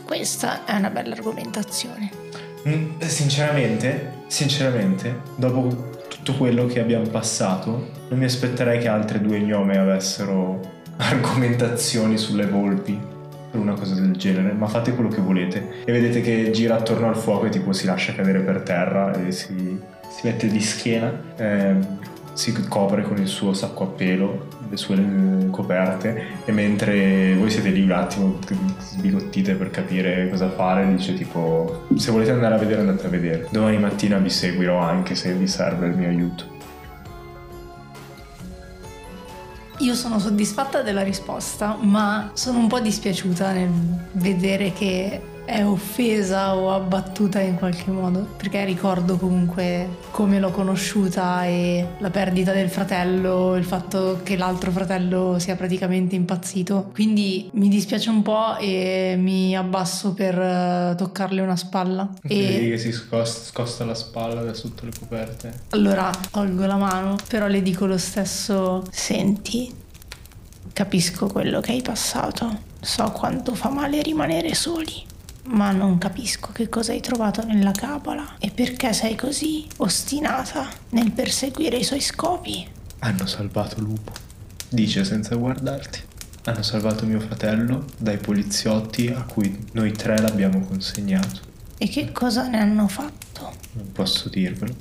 [0.04, 2.10] Questa è una bella argomentazione.
[2.68, 9.40] Mm, Sinceramente, sinceramente, dopo tutto quello che abbiamo passato, non mi aspetterei che altre due
[9.40, 10.60] gnome avessero
[10.96, 12.96] argomentazioni sulle volpi
[13.50, 15.82] per una cosa del genere, ma fate quello che volete.
[15.84, 19.32] E vedete che gira attorno al fuoco e tipo si lascia cadere per terra e
[19.32, 21.98] si, si mette di schiena, ehm,
[22.34, 27.50] si copre con il suo sacco a pelo, le sue eh, coperte e mentre voi
[27.50, 28.38] siete lì un attimo
[28.78, 33.48] sbigottite per capire cosa fare, dice tipo se volete andare a vedere andate a vedere.
[33.50, 36.50] Domani mattina vi seguirò anche se vi serve il mio aiuto.
[39.78, 43.70] Io sono soddisfatta della risposta, ma sono un po' dispiaciuta nel
[44.12, 45.20] vedere che
[45.52, 52.08] è offesa o abbattuta in qualche modo, perché ricordo comunque come l'ho conosciuta e la
[52.10, 56.90] perdita del fratello, il fatto che l'altro fratello sia praticamente impazzito.
[56.94, 62.08] Quindi mi dispiace un po' e mi abbasso per eh, toccarle una spalla.
[62.22, 65.52] Vedi E che si scosta, scosta la spalla da sotto le coperte.
[65.70, 69.70] allora tolgo la mano, però le dico lo stesso: Senti,
[70.72, 72.70] capisco quello che hai passato.
[72.80, 75.10] So quanto fa male rimanere soli.
[75.44, 81.10] Ma non capisco che cosa hai trovato nella Cabala e perché sei così ostinata nel
[81.10, 82.66] perseguire i suoi scopi.
[83.00, 84.12] Hanno salvato Lupo.
[84.68, 86.00] Dice senza guardarti.
[86.44, 91.40] Hanno salvato mio fratello dai poliziotti a cui noi tre l'abbiamo consegnato.
[91.78, 93.52] E che cosa ne hanno fatto?
[93.72, 94.74] Non posso dirvelo.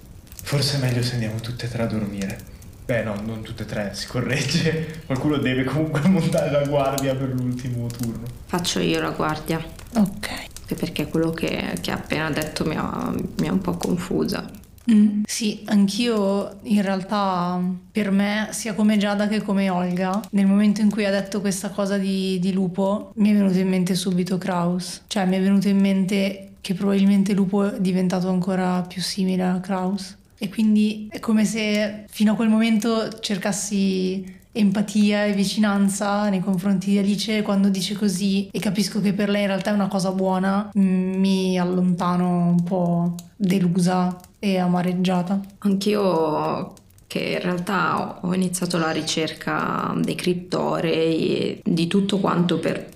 [0.43, 2.39] Forse è meglio se andiamo tutte e tre a dormire.
[2.85, 5.03] Beh no, non tutte e tre, si corregge.
[5.05, 8.25] Qualcuno deve comunque montare la guardia per l'ultimo turno.
[8.45, 9.63] Faccio io la guardia,
[9.95, 10.49] Ok.
[10.75, 14.49] Perché quello che, che ha appena detto mi ha, mi ha un po' confusa.
[14.91, 20.81] Mm, Sì, anch'io in realtà per me, sia come Giada che come Olga, nel momento
[20.81, 24.37] in cui ha detto questa cosa di, di Lupo, mi è venuto in mente subito
[24.37, 25.03] Kraus.
[25.07, 29.59] Cioè mi è venuto in mente che probabilmente Lupo è diventato ancora più simile a
[29.59, 30.17] Kraus.
[30.37, 36.91] E quindi è come se fino a quel momento cercassi empatia e vicinanza nei confronti
[36.91, 40.11] di Alice quando dice così e capisco che per lei in realtà è una cosa
[40.11, 45.39] buona, mm, mi allontano un po' delusa e amareggiata.
[45.59, 46.73] Anch'io
[47.07, 52.89] che in realtà ho iniziato la ricerca dei criptorei e di tutto quanto per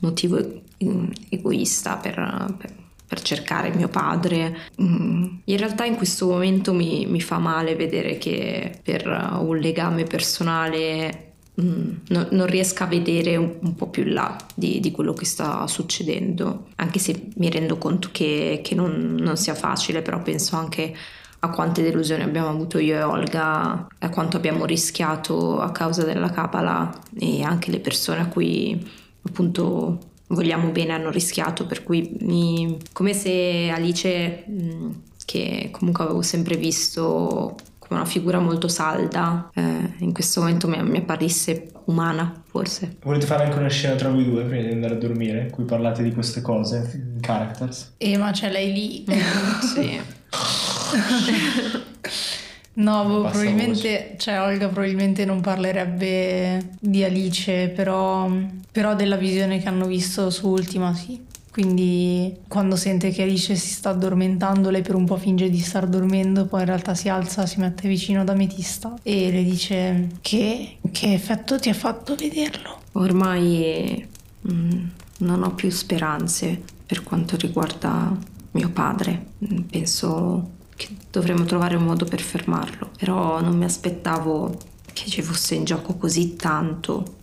[0.00, 0.38] motivo
[0.82, 4.56] mm, egoista, per, per- per cercare mio padre.
[4.80, 9.06] Mm, In realtà in questo momento mi, mi fa male vedere che per
[9.40, 14.36] un legame personale mm, no- non riesca a vedere un, un po' più in là
[14.54, 19.36] di, di quello che sta succedendo, anche se mi rendo conto che, che non, non
[19.38, 20.94] sia facile, però penso anche
[21.40, 26.30] a quante delusioni abbiamo avuto io e Olga, a quanto abbiamo rischiato a causa della
[26.30, 28.84] Cabala e anche le persone a cui
[29.22, 34.90] appunto vogliamo bene hanno rischiato, per cui mi- come se Alice, mh,
[35.24, 40.80] che comunque avevo sempre visto come una figura molto salda, eh, in questo momento mi,
[40.82, 42.96] mi apparisse umana forse.
[43.02, 45.42] Volete fare anche una scena tra voi due prima di andare a dormire?
[45.44, 47.14] In cui parlate di queste cose?
[47.20, 47.94] Characters?
[47.96, 49.04] E ma c'è lei lì.
[49.74, 49.98] sì.
[52.78, 58.30] No, boh, probabilmente, cioè Olga probabilmente non parlerebbe di Alice, però,
[58.70, 61.26] però della visione che hanno visto su Ultima sì.
[61.50, 65.88] Quindi quando sente che Alice si sta addormentando, lei per un po' finge di star
[65.88, 70.76] dormendo, poi in realtà si alza, si mette vicino ad Ametista e le dice che,
[70.92, 72.82] che effetto ti ha fatto vederlo.
[72.92, 74.06] Ormai
[74.48, 74.86] mm,
[75.18, 78.16] non ho più speranze per quanto riguarda
[78.52, 79.26] mio padre.
[79.68, 84.56] Penso che dovremmo trovare un modo per fermarlo, però non mi aspettavo
[84.92, 87.16] che ci fosse in gioco così tanto.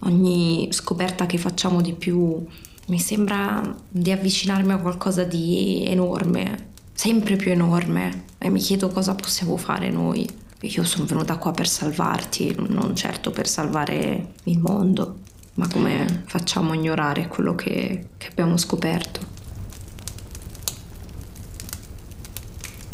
[0.00, 2.44] Ogni scoperta che facciamo di più
[2.88, 9.14] mi sembra di avvicinarmi a qualcosa di enorme, sempre più enorme, e mi chiedo cosa
[9.14, 10.28] possiamo fare noi.
[10.62, 15.18] Io sono venuta qua per salvarti, non certo per salvare il mondo,
[15.54, 19.35] ma come facciamo a ignorare quello che, che abbiamo scoperto?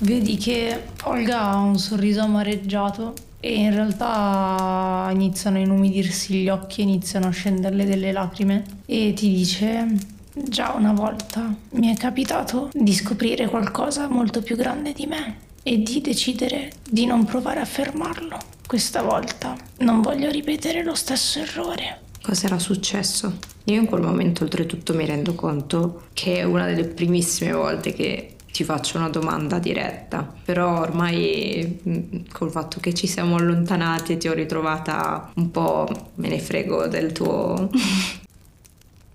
[0.02, 6.82] Vedi che Olga ha un sorriso amareggiato e in realtà iniziano a inumidirsi gli occhi
[6.82, 9.86] iniziano a scenderle delle lacrime e ti dice
[10.34, 15.80] già una volta mi è capitato di scoprire qualcosa molto più grande di me e
[15.80, 18.38] di decidere di non provare a fermarlo.
[18.66, 22.00] Questa volta non voglio ripetere lo stesso errore.
[22.20, 23.38] Cosa era successo?
[23.64, 28.31] Io in quel momento oltretutto mi rendo conto che è una delle primissime volte che
[28.52, 34.16] ti faccio una domanda diretta, però ormai mh, col fatto che ci siamo allontanati e
[34.18, 37.70] ti ho ritrovata un po' me ne frego del tuo...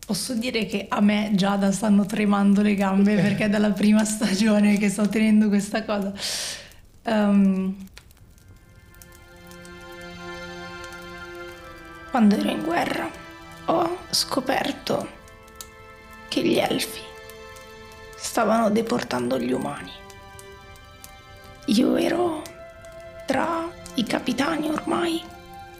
[0.08, 4.78] Posso dire che a me Giada stanno tremando le gambe perché è dalla prima stagione
[4.78, 6.14] che sto tenendo questa cosa.
[7.04, 7.76] Ehm,
[12.10, 13.10] quando ero in guerra
[13.66, 15.10] ho scoperto
[16.30, 17.07] che gli elfi
[18.18, 19.92] stavano deportando gli umani.
[21.68, 22.42] Io ero
[23.26, 25.24] tra i capitani ormai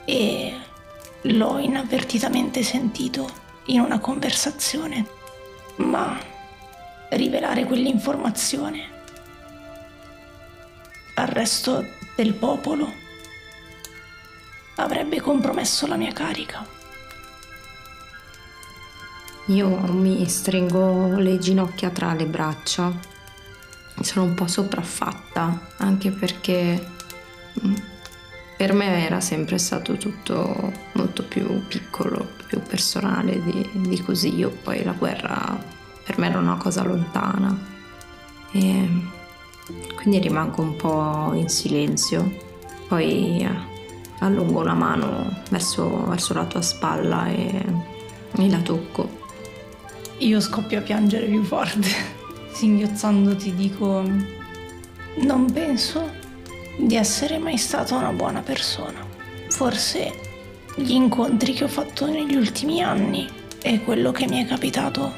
[0.06, 0.58] e
[1.22, 3.30] l'ho inavvertitamente sentito
[3.66, 5.06] in una conversazione,
[5.78, 6.18] ma
[7.10, 8.96] rivelare quell'informazione
[11.16, 11.84] al resto
[12.16, 12.94] del popolo
[14.76, 16.77] avrebbe compromesso la mia carica.
[19.48, 22.92] Io mi stringo le ginocchia tra le braccia.
[24.02, 26.86] Sono un po' sopraffatta, anche perché
[27.66, 27.74] mm,
[28.58, 34.36] per me era sempre stato tutto molto più piccolo, più personale di, di così.
[34.36, 35.58] Io poi la guerra
[36.04, 37.58] per me era una cosa lontana.
[38.52, 38.90] E
[39.96, 42.36] quindi rimango un po' in silenzio.
[42.90, 43.50] Poi eh,
[44.20, 47.66] allungo la mano verso, verso la tua spalla e,
[48.36, 49.17] e la tocco.
[50.20, 51.88] Io scoppio a piangere più forte.
[52.52, 54.04] Singhiozzando ti dico,
[55.18, 56.10] non penso
[56.78, 59.06] di essere mai stata una buona persona.
[59.50, 60.12] Forse
[60.76, 63.30] gli incontri che ho fatto negli ultimi anni
[63.62, 65.14] e quello che mi è capitato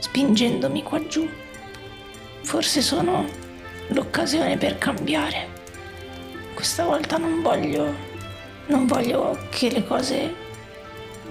[0.00, 1.28] spingendomi qua giù.
[2.42, 3.24] Forse sono
[3.88, 5.48] l'occasione per cambiare.
[6.52, 7.94] Questa volta non voglio,
[8.66, 10.34] non voglio che le cose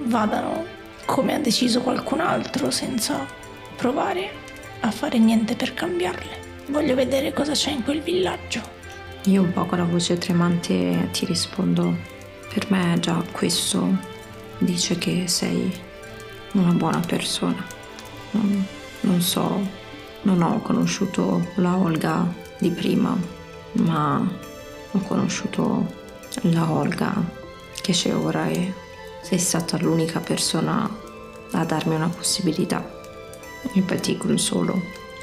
[0.03, 0.70] vadano
[1.05, 3.25] come ha deciso qualcun altro senza
[3.75, 4.29] provare
[4.81, 6.49] a fare niente per cambiarle.
[6.67, 8.61] Voglio vedere cosa c'è in quel villaggio.
[9.25, 11.95] Io un po' con la voce tremante ti rispondo,
[12.51, 13.87] per me già questo
[14.57, 15.71] dice che sei
[16.53, 17.63] una buona persona.
[18.31, 18.65] Non,
[19.01, 19.59] non so,
[20.23, 22.25] non ho conosciuto la Olga
[22.59, 23.15] di prima,
[23.73, 24.27] ma
[24.91, 25.99] ho conosciuto
[26.43, 27.13] la Olga
[27.81, 28.73] che c'è ora e
[29.21, 30.89] sei stata l'unica persona
[31.51, 32.83] a darmi una possibilità.
[33.85, 34.81] Poi ti consolo.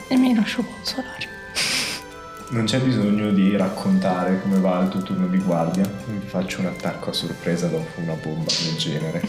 [0.09, 1.37] E mi lascio consolare.
[2.51, 6.67] Non c'è bisogno di raccontare come va il tuo turno di guardia, vi faccio un
[6.67, 9.21] attacco a sorpresa dopo una bomba del genere.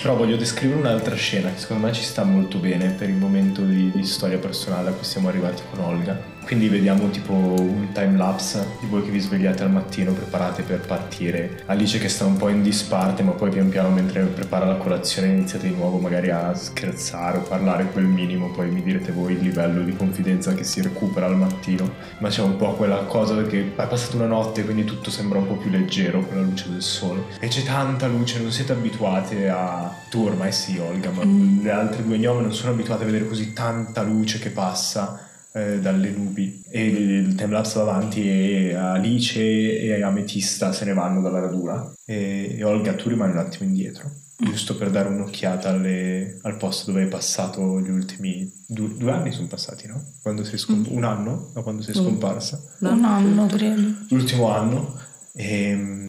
[0.00, 3.62] Però voglio descrivere un'altra scena che secondo me ci sta molto bene per il momento
[3.62, 6.16] di, di storia personale a cui siamo arrivati con Olga.
[6.50, 10.80] Quindi vediamo tipo un time lapse di voi che vi svegliate al mattino preparate per
[10.80, 11.62] partire.
[11.66, 15.28] Alice che sta un po' in disparte ma poi pian piano mentre prepara la colazione
[15.28, 19.42] iniziate di nuovo magari a scherzare o parlare quel minimo, poi mi direte voi il
[19.42, 21.88] livello di confidenza che si recupera al mattino.
[22.18, 25.46] Ma c'è un po' quella cosa perché è passata una notte quindi tutto sembra un
[25.46, 27.26] po' più leggero con la luce del sole.
[27.38, 29.88] E c'è tanta luce, non siete abituate a...
[30.10, 31.62] Tu ormai sì Olga, ma Mm.
[31.62, 35.80] le altre due gnome non sono abituate a vedere così tanta luce che passa eh,
[35.80, 41.92] dalle nubi e il timelapse davanti e Alice e Ametista se ne vanno dalla radura
[42.04, 44.10] e, e Olga tu rimani un attimo indietro
[44.42, 49.32] giusto per dare un'occhiata alle- al posto dove hai passato gli ultimi due, due anni
[49.32, 50.02] sono passati no?
[50.22, 52.02] Quando sei scom- un anno da quando sei Mm.
[52.04, 53.82] scomparsa Un anno, credo.
[54.08, 54.94] l'ultimo anno
[55.34, 56.06] e mm,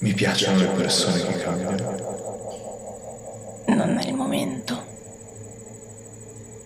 [0.00, 2.12] mi piacciono le persone che cambiano
[3.68, 4.83] Non è il momento.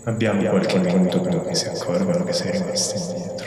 [0.04, 3.46] Abbiamo qualche minuto prima che si accorgano che sei rimasta indietro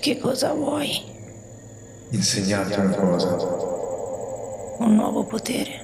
[0.00, 1.10] Che cosa vuoi?
[2.10, 3.36] insegnarti una cosa
[4.78, 5.80] Un nuovo potere?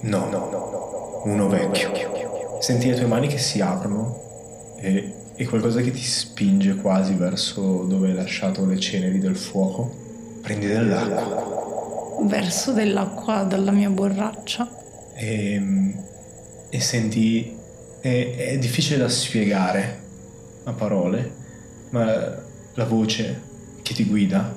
[0.00, 1.90] No, uno vecchio.
[2.60, 7.84] Senti le tue mani che si aprono e, e qualcosa che ti spinge quasi verso
[7.84, 9.90] dove hai lasciato le ceneri del fuoco.
[10.42, 11.50] Prendi dell'acqua
[12.22, 14.68] Verso dell'acqua dalla mia borraccia.
[15.14, 15.94] e,
[16.68, 17.60] e senti...
[18.02, 20.00] È, è difficile da spiegare
[20.64, 21.32] a parole,
[21.90, 22.04] ma
[22.74, 23.40] la voce
[23.80, 24.52] che ti guida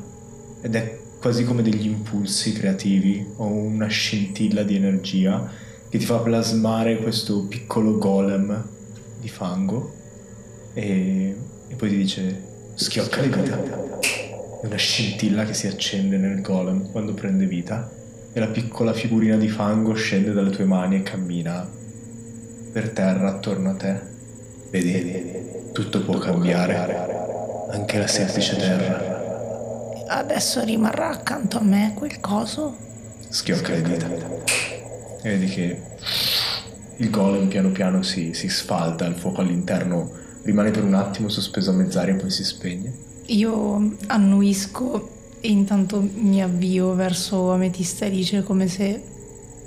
[0.61, 5.47] ed è quasi come degli impulsi creativi o una scintilla di energia
[5.87, 8.67] che ti fa plasmare questo piccolo golem
[9.19, 9.93] di fango
[10.73, 11.35] e,
[11.67, 12.41] e poi ti dice
[12.73, 13.61] schiocca di vita.
[14.59, 17.91] È una scintilla che si accende nel golem quando prende vita
[18.33, 21.83] e la piccola figurina di fango scende dalle tue mani e cammina
[22.75, 24.01] per terra attorno a te.
[24.69, 30.03] Vedi, tutto può cambiare, anche la semplice terra.
[30.09, 32.75] Adesso rimarrà accanto a me quel coso?
[33.29, 34.09] Schiocca le dita.
[35.21, 35.81] E vedi che
[36.97, 40.11] il golem piano piano si, si sfalda, il fuoco all'interno
[40.43, 42.93] rimane per un attimo sospeso a mezz'aria e poi si spegne.
[43.27, 49.01] Io annuisco e intanto mi avvio verso Ametista e dice come se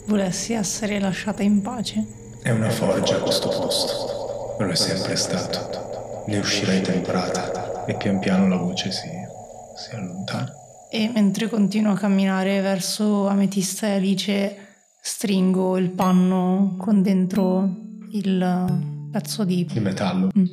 [0.05, 2.27] volessi essere lasciata in pace.
[2.41, 6.25] È una forgia questo posto, lo è sempre stato.
[6.27, 9.09] Ne uscirai temprata e pian piano la voce si,
[9.77, 10.53] si allontana.
[10.91, 14.57] E mentre continuo a camminare verso Ametista e Alice,
[15.01, 17.69] stringo il panno con dentro
[18.13, 19.67] il pezzo di...
[19.73, 20.31] Il metallo.
[20.39, 20.45] Mm.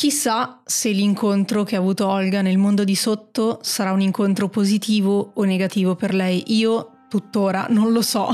[0.00, 5.32] Chissà se l'incontro che ha avuto Olga nel mondo di sotto sarà un incontro positivo
[5.34, 6.40] o negativo per lei.
[6.56, 8.28] Io tuttora non lo so,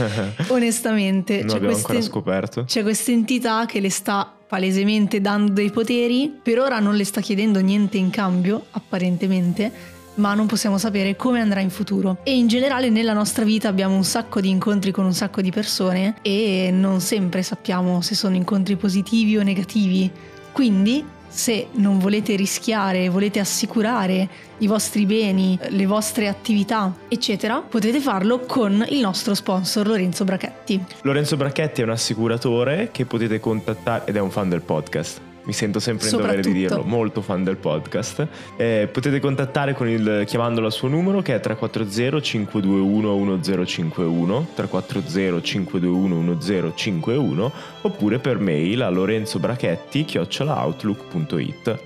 [0.48, 1.40] onestamente.
[1.40, 2.64] non C'è abbiamo queste- ancora scoperto.
[2.64, 7.20] c'è questa entità che le sta palesemente dando dei poteri, per ora non le sta
[7.20, 9.70] chiedendo niente in cambio, apparentemente,
[10.14, 12.20] ma non possiamo sapere come andrà in futuro.
[12.22, 15.50] E in generale nella nostra vita abbiamo un sacco di incontri con un sacco di
[15.50, 20.10] persone e non sempre sappiamo se sono incontri positivi o negativi.
[20.52, 24.28] Quindi se non volete rischiare, volete assicurare
[24.58, 30.84] i vostri beni, le vostre attività, eccetera, potete farlo con il nostro sponsor Lorenzo Brachetti.
[31.02, 35.52] Lorenzo Brachetti è un assicuratore che potete contattare ed è un fan del podcast mi
[35.52, 38.26] sento sempre in dovere di dirlo, molto fan del podcast.
[38.56, 46.36] Eh, potete contattare il, chiamandolo al suo numero che è 340 521 1051 340 521
[46.40, 51.80] 1051 oppure per mail a lorenzobrachetti chiocciolaoutlook.it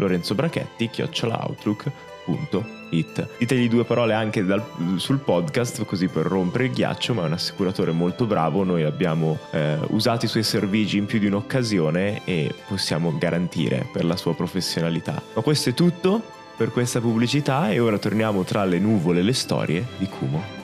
[2.26, 3.26] lorenzobrachetti chiocciolaoutlook.it It.
[3.38, 4.62] Ditegli due parole anche dal,
[4.96, 9.38] sul podcast così per rompere il ghiaccio, ma è un assicuratore molto bravo, noi abbiamo
[9.50, 14.34] eh, usato i suoi servigi in più di un'occasione e possiamo garantire per la sua
[14.34, 15.20] professionalità.
[15.34, 16.22] Ma questo è tutto
[16.56, 20.55] per questa pubblicità e ora torniamo tra le nuvole e le storie di Kumo.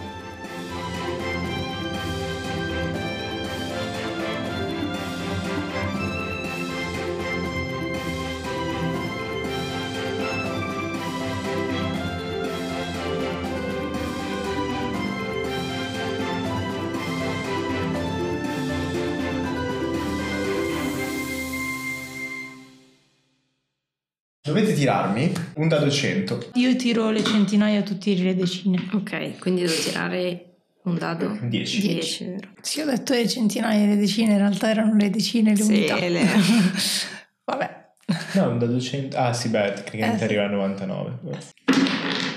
[25.54, 26.50] Un dado 100.
[26.54, 28.88] Io tiro le centinaia, tu tiri le decine.
[28.92, 30.46] Ok, quindi devo tirare
[30.84, 31.80] un dado 10.
[31.80, 32.36] 10.
[32.60, 35.72] Sì, ho detto le centinaia e le decine, in realtà erano le decine le sì,
[35.72, 35.96] unità.
[35.96, 36.20] Le...
[37.44, 37.80] Vabbè.
[38.34, 39.16] No, un dado 100.
[39.16, 41.18] Ah, sì, beh, tecnicamente eh, arriva a 99.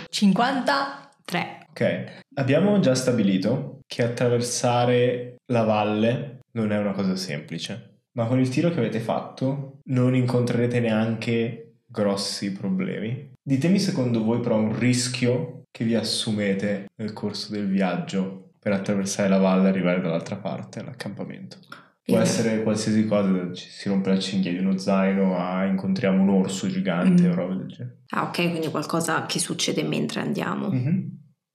[0.09, 1.68] 53.
[1.70, 2.03] Ok,
[2.36, 7.99] abbiamo già stabilito che attraversare la valle non è una cosa semplice.
[8.13, 11.64] Ma con il tiro che avete fatto non incontrerete neanche
[11.96, 13.32] grossi problemi.
[13.41, 19.30] Ditemi secondo voi però un rischio che vi assumete nel corso del viaggio per attraversare
[19.30, 21.58] la valle e arrivare dall'altra parte all'accampamento.
[22.04, 26.30] Può essere qualsiasi cosa, ci si rompe la cinghia di uno zaino, a incontriamo un
[26.30, 27.32] orso gigante mm.
[27.32, 28.04] o roba del genere.
[28.10, 30.70] Ah ok, quindi qualcosa che succede mentre andiamo.
[30.70, 31.08] Mm-hmm.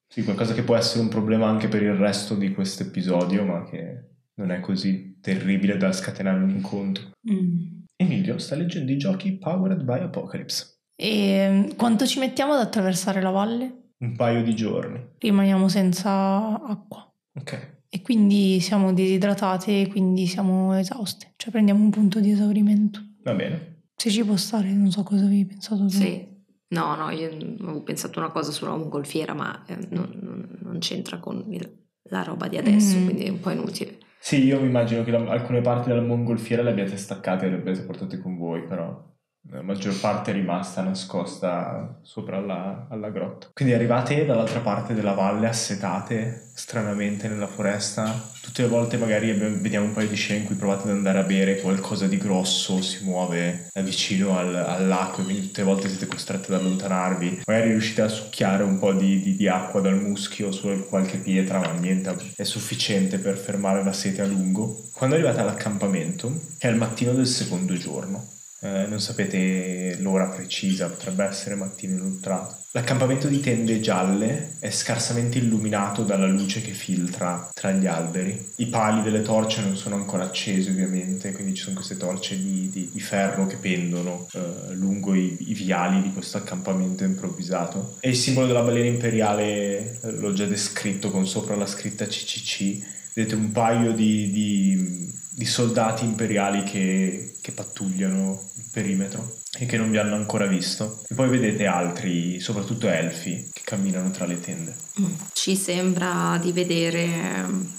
[0.08, 3.62] Sì, qualcosa che può essere un problema anche per il resto di questo episodio, ma
[3.62, 7.10] che non è così terribile da scatenare un incontro.
[7.30, 7.79] Mm.
[8.00, 10.78] Emilio sta leggendo i giochi Powered by Apocalypse.
[10.96, 13.92] E mm, quanto ci mettiamo ad attraversare la valle?
[13.98, 14.98] Un paio di giorni.
[15.18, 17.06] Rimaniamo senza acqua.
[17.38, 17.78] Ok.
[17.90, 21.34] E quindi siamo disidratate e quindi siamo esauste.
[21.36, 23.00] Cioè prendiamo un punto di esaurimento.
[23.22, 23.82] Va bene.
[23.94, 25.90] Se ci può stare, non so cosa avevi pensato tu.
[25.90, 26.26] Sì.
[26.68, 31.18] No, no, io avevo pensato una cosa sulla mongolfiera, ma eh, non, non, non, c'entra
[31.18, 31.70] con il,
[32.04, 33.04] la roba di adesso, mm.
[33.04, 33.98] quindi è un po' inutile.
[34.20, 37.56] Sì, io mi immagino che la, alcune parti della mongolfiera le abbiate staccate e le
[37.56, 39.04] abbiate portate con voi, però
[39.48, 43.48] la maggior parte è rimasta nascosta sopra alla, alla, grotta.
[43.52, 48.28] Quindi arrivate dall'altra parte della valle, assetate stranamente nella foresta.
[48.40, 51.24] Tutte le volte magari vediamo un paio di scene in cui provate ad andare a
[51.24, 56.52] bere qualcosa di grosso, si muove vicino al, all'acqua, quindi tutte le volte siete costretti
[56.52, 57.42] ad allontanarvi.
[57.46, 61.58] Magari riuscite a succhiare un po' di, di, di acqua dal muschio su qualche pietra,
[61.58, 64.88] ma niente è sufficiente per fermare la sete a lungo.
[64.92, 71.24] Quando arrivate all'accampamento, è il mattino del secondo giorno eh, non sapete l'ora precisa, potrebbe
[71.24, 72.58] essere mattino inoltrato.
[72.72, 78.52] L'accampamento di tende gialle è scarsamente illuminato dalla luce che filtra tra gli alberi.
[78.56, 82.70] I pali delle torce non sono ancora accesi ovviamente, quindi ci sono queste torce di,
[82.70, 87.96] di, di ferro che pendono eh, lungo i, i, viali di questo accampamento improvvisato.
[87.98, 92.98] E il simbolo della balena imperiale eh, l'ho già descritto con sopra la scritta CCC.
[93.20, 99.90] Vedete un paio di, di, di soldati imperiali che, che pattugliano perimetro e che non
[99.90, 101.02] vi hanno ancora visto.
[101.06, 104.74] E poi vedete altri, soprattutto elfi, che camminano tra le tende.
[104.98, 105.12] Mm.
[105.34, 107.70] Ci sembra di vedere ehm,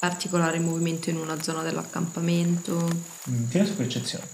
[0.00, 2.88] particolare movimento in una zona dell'accampamento.
[3.30, 4.24] Mm, tira su percezione.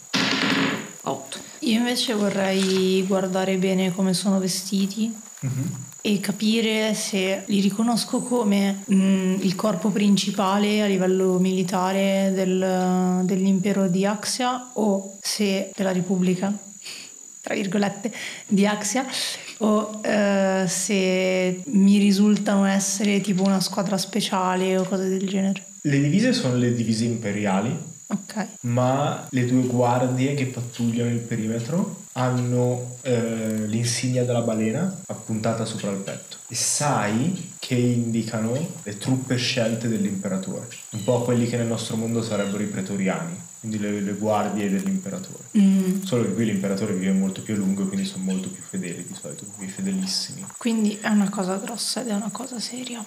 [1.03, 1.39] 8.
[1.59, 5.15] Io invece vorrei guardare bene come sono vestiti.
[5.45, 12.33] Mm-hmm e capire se li riconosco come mh, mm, il corpo principale a livello militare
[12.35, 16.51] del, dell'impero di Axia o se della Repubblica,
[17.43, 18.11] tra virgolette,
[18.47, 19.05] di Axia
[19.59, 25.63] o eh, se mi risultano essere tipo una squadra speciale o cose del genere.
[25.83, 27.77] Le divise sono le divise imperiali.
[28.11, 28.47] Ok.
[28.61, 35.91] Ma le due guardie che pattugliano il perimetro hanno eh, l'insignia della balena appuntata sopra
[35.91, 41.67] il petto e sai che indicano le truppe scelte dell'imperatore, un po' quelli che nel
[41.67, 45.45] nostro mondo sarebbero i pretoriani, quindi le, le guardie dell'imperatore.
[45.59, 49.05] Mm, Solo che qui l'imperatore vive molto più a lungo, quindi sono molto più fedeli
[49.07, 50.45] di solito, quindi fedelissimi.
[50.57, 53.05] Quindi è una cosa grossa ed è una cosa seria.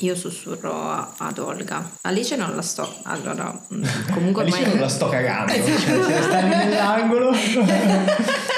[0.00, 0.72] Io sussurro
[1.16, 1.90] ad Olga.
[2.02, 3.00] Alice non la sto.
[3.04, 4.72] Allora, mm, comunque Alice ormai.
[4.72, 7.32] non la sto cagando, cioè se ne sta nell'angolo.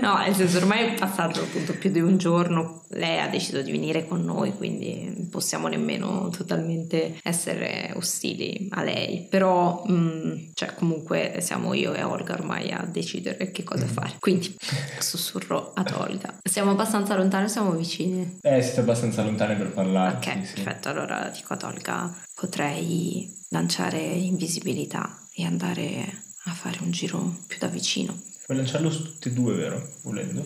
[0.00, 3.70] No, nel senso ormai è passato appunto più di un giorno, lei ha deciso di
[3.70, 10.74] venire con noi, quindi non possiamo nemmeno totalmente essere ostili a lei, però mm, cioè
[10.74, 14.56] comunque siamo io e Olga ormai a decidere che cosa fare, quindi
[14.98, 16.34] sussurro ad Olga.
[16.42, 18.38] Siamo abbastanza lontani o siamo vicini?
[18.42, 20.16] Eh, siete abbastanza lontane per parlare.
[20.16, 20.65] Ok, sì, sì.
[20.66, 27.58] Perfetto, allora dico ad Olga, potrei lanciare invisibilità e andare a fare un giro più
[27.58, 28.20] da vicino.
[28.44, 29.90] Puoi lanciarlo su tutti e due, vero?
[30.02, 30.44] Volendo.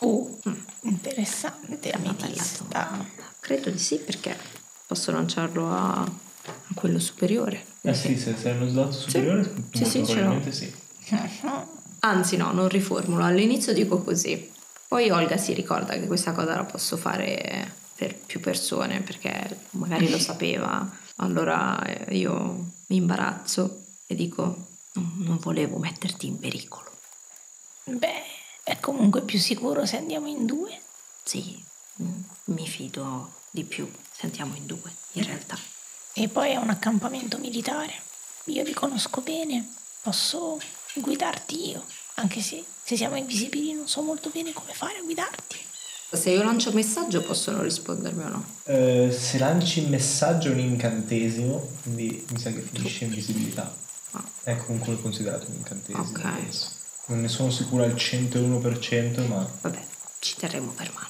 [0.00, 0.40] Uh,
[0.82, 3.06] interessante, Una bella ametista.
[3.38, 4.36] Credo di sì perché
[4.86, 7.64] posso lanciarlo a, a quello superiore.
[7.82, 10.72] Eh sì, se sei uno slot superiore, Sì, sì, probabilmente sì.
[12.02, 14.50] Anzi no, non riformulo, all'inizio dico così.
[14.88, 20.08] Poi Olga si ricorda che questa cosa la posso fare per più persone perché magari
[20.08, 20.90] lo sapeva.
[21.16, 26.90] Allora eh, io mi imbarazzo e dico "Non- non volevo metterti in pericolo.
[27.84, 28.22] Beh,
[28.62, 30.80] è comunque più sicuro se andiamo in due.
[31.22, 31.62] Sì,
[32.00, 35.58] mm, mi fido di più se andiamo in due, in realtà.
[36.14, 37.92] E poi è un accampamento militare.
[38.44, 40.58] Io li conosco bene, posso
[40.94, 41.84] guidarti io.
[42.14, 45.68] Anche se, se siamo invisibili non so molto bene come fare a guidarti.
[46.12, 48.44] Se io lancio messaggio possono rispondermi o no?
[48.64, 53.72] Eh, se lanci il messaggio è un incantesimo, quindi mi sa che finisce in visibilità.
[54.12, 54.24] Ah.
[54.42, 56.02] È comunque considerato un incantesimo.
[56.02, 56.20] Ok.
[56.20, 56.66] penso.
[57.06, 59.84] Non ne sono sicuro al 101%, ma Vabbè,
[60.18, 61.08] ci terremo per mano.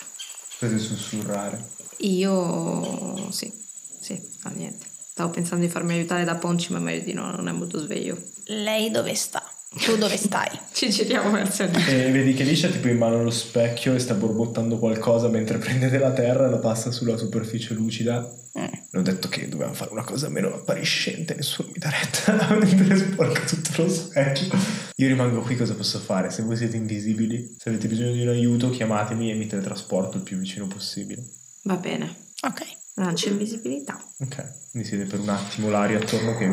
[0.59, 1.69] potete sussurrare.
[1.99, 3.53] Io sì,
[4.01, 4.87] sì, fa niente.
[5.11, 8.17] Stavo pensando di farmi aiutare da Ponci, ma meglio di no, non è molto sveglio.
[8.45, 9.43] Lei dove sta?
[9.79, 10.49] Tu dove stai?
[10.73, 14.01] Ci giriamo verso il E vedi che lì c'è tipo in mano lo specchio e
[14.01, 18.29] sta borbottando qualcosa mentre prendete la terra e la passa sulla superficie lucida.
[18.59, 18.65] Mm.
[18.91, 23.41] L'ho detto che dovevamo fare una cosa meno appariscente, nessuno mi dà retta mentre sporca
[23.45, 24.49] tutto lo specchio.
[24.97, 26.31] Io rimango qui, cosa posso fare?
[26.31, 30.25] Se voi siete invisibili, se avete bisogno di un aiuto, chiamatemi e mi teletrasporto il
[30.25, 31.23] più vicino possibile.
[31.63, 32.13] Va bene,
[32.43, 32.63] Ok.
[32.95, 34.03] lancio invisibilità.
[34.19, 36.53] Ok, quindi siete per un attimo l'aria attorno che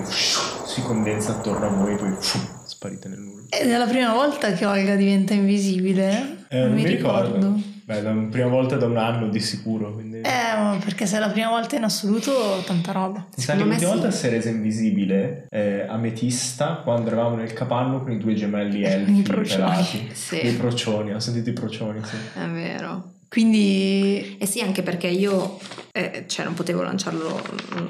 [0.68, 2.16] si condensa attorno a voi, poi
[2.78, 3.46] sparite nel nulla.
[3.50, 6.46] Ed è la prima volta che Olga diventa invisibile?
[6.48, 7.60] Eh, non mi ricordo.
[7.84, 10.18] Beh, da un- prima volta da un anno di sicuro, quindi...
[10.18, 10.22] Eh,
[10.58, 13.26] ma perché se è la prima volta in assoluto, tanta roba.
[13.36, 13.86] Mi sa che l'ultima sì.
[13.86, 18.84] volta si è resa invisibile eh, Ametista quando eravamo nel capanno con i due gemelli
[18.86, 20.10] elfi I procioni.
[20.14, 20.46] Sì.
[20.46, 22.16] I procioni, ho sentito i procioni, sì.
[22.40, 23.14] È vero.
[23.30, 25.58] Quindi E sì, anche perché io,
[25.94, 27.42] eh, cioè, non potevo lanciarlo
[27.80, 27.86] mm,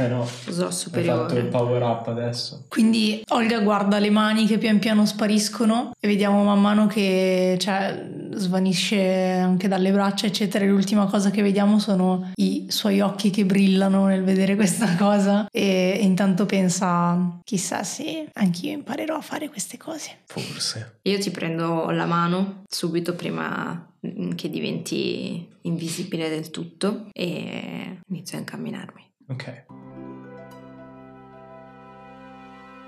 [0.00, 1.42] Eh no, slot hai fatto il superiore.
[1.44, 2.64] power up adesso.
[2.68, 8.08] Quindi Olga guarda le mani che pian piano spariscono e vediamo man mano che cioè,
[8.32, 10.64] svanisce anche dalle braccia, eccetera.
[10.64, 15.46] E l'ultima cosa che vediamo sono i suoi occhi che brillano nel vedere questa cosa.
[15.50, 20.20] E, e intanto pensa: chissà se anch'io imparerò a fare queste cose.
[20.24, 21.00] Forse.
[21.02, 28.38] Io ti prendo la mano subito prima mm, che diventi invisibile del tutto e inizio
[28.38, 29.08] a incamminarmi.
[29.28, 29.64] Ok.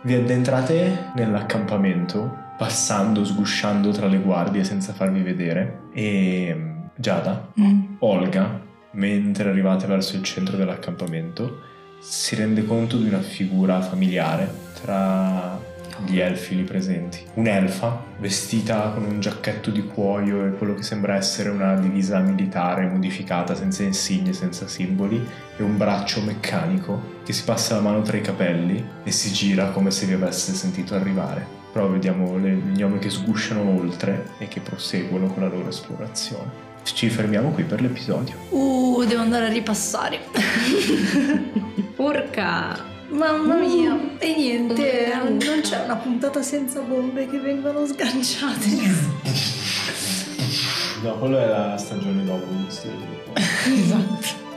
[0.05, 5.82] Vi addentrate nell'accampamento, passando, sgusciando tra le guardie senza farvi vedere.
[5.92, 7.94] E mm, Giada, Mm.
[8.00, 8.61] Olga,
[8.92, 11.61] mentre arrivate verso il centro dell'accampamento,
[12.00, 15.57] si rende conto di una figura familiare tra
[16.05, 17.24] gli elfi lì presenti.
[17.34, 22.86] Un'elfa vestita con un giacchetto di cuoio e quello che sembra essere una divisa militare
[22.86, 25.24] modificata senza insigne, senza simboli
[25.57, 29.70] e un braccio meccanico che si passa la mano tra i capelli e si gira
[29.70, 31.61] come se vi avesse sentito arrivare.
[31.72, 36.70] Però vediamo le gnomi che sgusciano oltre e che proseguono con la loro esplorazione.
[36.82, 38.34] Ci fermiamo qui per l'episodio.
[38.51, 40.20] Uh, devo andare a ripassare.
[41.97, 42.91] Urca!
[43.12, 43.98] Mamma mia.
[44.18, 48.68] E niente, non c'è una puntata senza bombe che vengono sganciate.
[51.02, 54.51] No, quello è la stagione dopo esatto.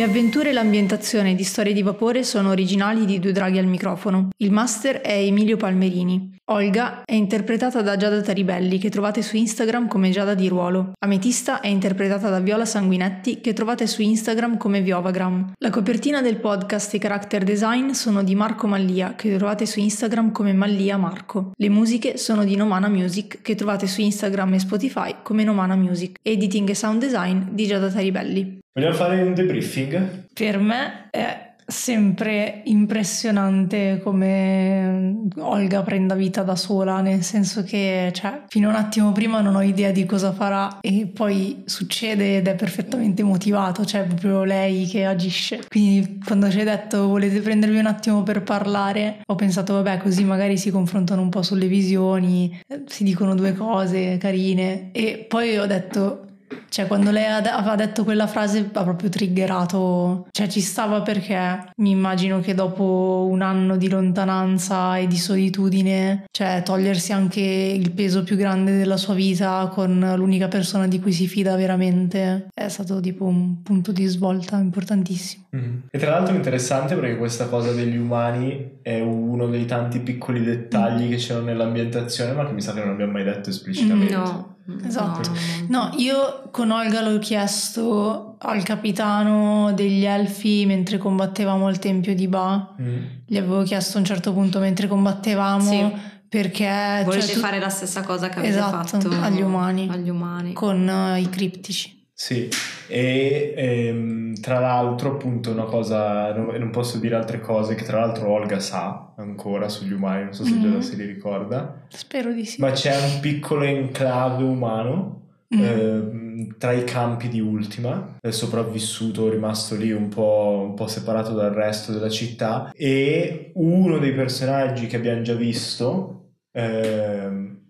[0.00, 4.30] Le avventure e l'ambientazione di Storie di Vapore sono originali di Due Draghi al microfono.
[4.38, 6.39] Il master è Emilio Palmerini.
[6.52, 10.94] Olga è interpretata da Giada Taribelli, che trovate su Instagram come Giada di Ruolo.
[10.98, 15.52] Ametista è interpretata da Viola Sanguinetti, che trovate su Instagram come Viovagram.
[15.58, 19.78] La copertina del podcast e i character design sono di Marco Mallia, che trovate su
[19.78, 21.52] Instagram come Mallia Marco.
[21.54, 26.18] Le musiche sono di Nomana Music, che trovate su Instagram e Spotify come Nomana Music.
[26.20, 28.58] Editing e sound design di Giada Taribelli.
[28.72, 30.26] Vogliamo fare un debriefing?
[30.32, 38.42] Per me è sempre impressionante come Olga prenda vita da sola, nel senso che cioè,
[38.48, 42.48] fino a un attimo prima non ho idea di cosa farà e poi succede ed
[42.48, 45.64] è perfettamente motivato, cioè è proprio lei che agisce.
[45.68, 50.24] Quindi quando ci hai detto volete prendervi un attimo per parlare, ho pensato vabbè così
[50.24, 55.56] magari si confrontano un po' sulle visioni, eh, si dicono due cose carine e poi
[55.58, 56.24] ho detto
[56.68, 61.90] cioè, quando lei aveva detto quella frase ha proprio triggerato, cioè ci stava perché mi
[61.90, 68.22] immagino che dopo un anno di lontananza e di solitudine, cioè togliersi anche il peso
[68.22, 73.00] più grande della sua vita con l'unica persona di cui si fida veramente è stato
[73.00, 75.46] tipo un punto di svolta importantissimo.
[75.56, 75.76] Mm-hmm.
[75.90, 80.42] E tra l'altro è interessante perché questa cosa degli umani è uno dei tanti piccoli
[80.42, 81.10] dettagli mm.
[81.10, 84.14] che c'erano nell'ambientazione, ma che mi sa che non abbiamo mai detto esplicitamente.
[84.14, 84.58] No.
[84.84, 85.30] Esatto.
[85.68, 92.28] No, io con Olga l'ho chiesto al capitano degli elfi mentre combattevamo al tempio di
[92.28, 92.74] Ba.
[92.80, 93.04] Mm.
[93.26, 95.92] Gli avevo chiesto a un certo punto mentre combattevamo sì.
[96.28, 97.02] perché...
[97.04, 97.40] Volete cioè, tu...
[97.40, 100.52] fare la stessa cosa che avete esatto, fatto agli umani, agli umani.
[100.52, 101.98] con uh, i criptici.
[102.20, 102.50] Sì,
[102.86, 108.00] e ehm, tra l'altro appunto una cosa, non, non, posso dire altre cose che tra
[108.00, 110.60] l'altro Olga sa ancora sugli umani, non so se mm.
[110.60, 111.86] già se li ricorda.
[111.88, 112.60] Spero di sì.
[112.60, 115.62] Ma c'è un piccolo enclave umano mm.
[115.62, 121.32] eh, tra i campi di Ultima, è sopravvissuto, rimasto lì un po', un po' separato
[121.32, 126.60] dal resto della città e uno dei personaggi che abbiamo già visto eh,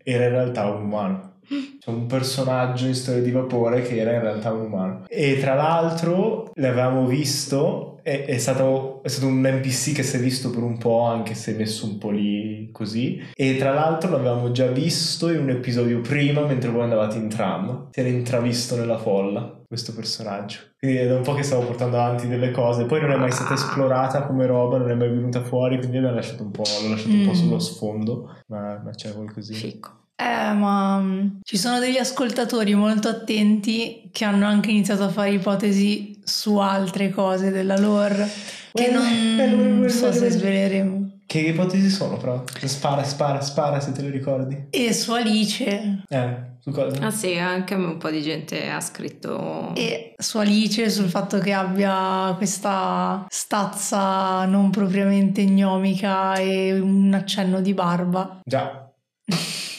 [0.02, 1.29] era in realtà un umano
[1.78, 5.04] c'è un personaggio in storia di vapore che era in realtà un umano.
[5.08, 10.20] E tra l'altro l'avevamo visto, è, è, stato, è stato un NPC che si è
[10.20, 13.20] visto per un po', anche se messo un po' lì così.
[13.34, 17.88] E tra l'altro l'avevamo già visto in un episodio prima, mentre voi andavate in tram.
[17.90, 20.58] Si era intravisto nella folla questo personaggio.
[20.78, 22.86] Quindi è da un po' che stavo portando avanti delle cose.
[22.86, 26.12] Poi non è mai stata esplorata come roba, non è mai venuta fuori, quindi l'ho
[26.12, 27.34] lasciato un po', l'ho lasciato un po' mm.
[27.34, 29.58] sullo sfondo, ma, ma c'è qualcosina.
[29.58, 29.98] Fico.
[30.20, 35.30] Eh, ma mm, ci sono degli ascoltatori molto attenti che hanno anche iniziato a fare
[35.30, 38.28] ipotesi su altre cose della lore
[38.72, 41.08] che eh, non eh, so se sveleremo.
[41.26, 42.42] Che ipotesi sono però?
[42.64, 44.66] Spara, spara, spara se te le ricordi.
[44.70, 46.02] E su Alice.
[46.08, 47.06] Eh, su cosa?
[47.06, 49.72] Ah sì, anche a me un po' di gente ha scritto...
[49.76, 57.60] E su Alice, sul fatto che abbia questa stazza non propriamente gnomica e un accenno
[57.60, 58.40] di barba.
[58.44, 58.92] Già.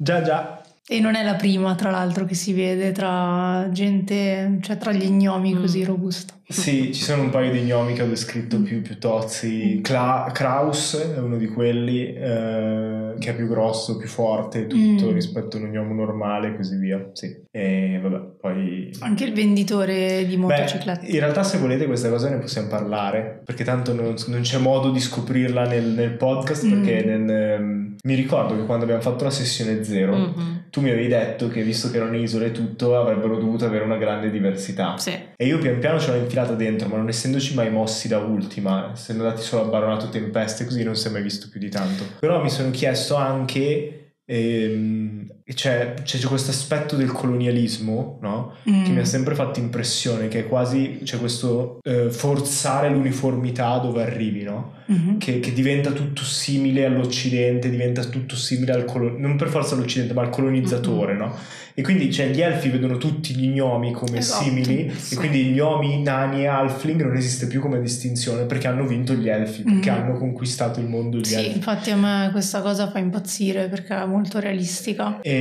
[0.00, 0.62] Già, già.
[0.90, 5.10] E non è la prima, tra l'altro, che si vede tra gente, cioè tra gli
[5.10, 5.60] gnomi mm.
[5.60, 6.34] così robusta.
[6.48, 9.80] Sì, ci sono un paio di gnomi che ho descritto più, più tozzi.
[9.82, 15.12] Cla- Kraus è uno di quelli eh, che è più grosso, più forte, tutto mm.
[15.12, 17.10] rispetto a un gnomo normale e così via.
[17.12, 17.36] Sì.
[17.50, 18.90] E vabbè, poi...
[19.00, 21.04] Anche il venditore di motociclette.
[21.04, 24.56] Beh, in realtà se volete questa cosa ne possiamo parlare, perché tanto non, non c'è
[24.56, 26.70] modo di scoprirla nel, nel podcast, mm.
[26.70, 30.56] perché nel, um, mi ricordo che quando abbiamo fatto la sessione zero, mm-hmm.
[30.70, 33.96] tu mi avevi detto che visto che erano isole e tutto, avrebbero dovuto avere una
[33.96, 34.96] grande diversità.
[34.98, 35.12] Sì.
[35.36, 38.92] E io pian piano ce l'ho infilata dentro, ma non essendoci mai mossi da ultima,
[38.92, 42.04] essendo andati solo a Baronato Tempeste, così non si è mai visto più di tanto.
[42.20, 48.54] Però mi sono chiesto anche ehm, c'è, c'è, questo aspetto del colonialismo no?
[48.68, 48.84] mm.
[48.84, 54.02] che mi ha sempre fatto impressione che è quasi c'è questo eh, forzare l'uniformità dove
[54.02, 54.74] arrivi no?
[54.92, 55.18] mm-hmm.
[55.18, 60.12] che, che, diventa tutto simile all'occidente diventa tutto simile al colonizzatore non per forza all'occidente
[60.12, 61.22] ma al colonizzatore mm-hmm.
[61.22, 61.34] no?
[61.78, 65.14] E quindi cioè, gli elfi vedono tutti gli gnomi come esatto, simili sì.
[65.14, 69.28] e quindi gnomi, nani e halfling non esiste più come distinzione perché hanno vinto gli
[69.28, 69.94] elfi, perché mm.
[69.94, 71.54] hanno conquistato il mondo gli sì, elfi.
[71.54, 75.20] infatti a me questa cosa fa impazzire perché è molto realistica.
[75.20, 75.37] E,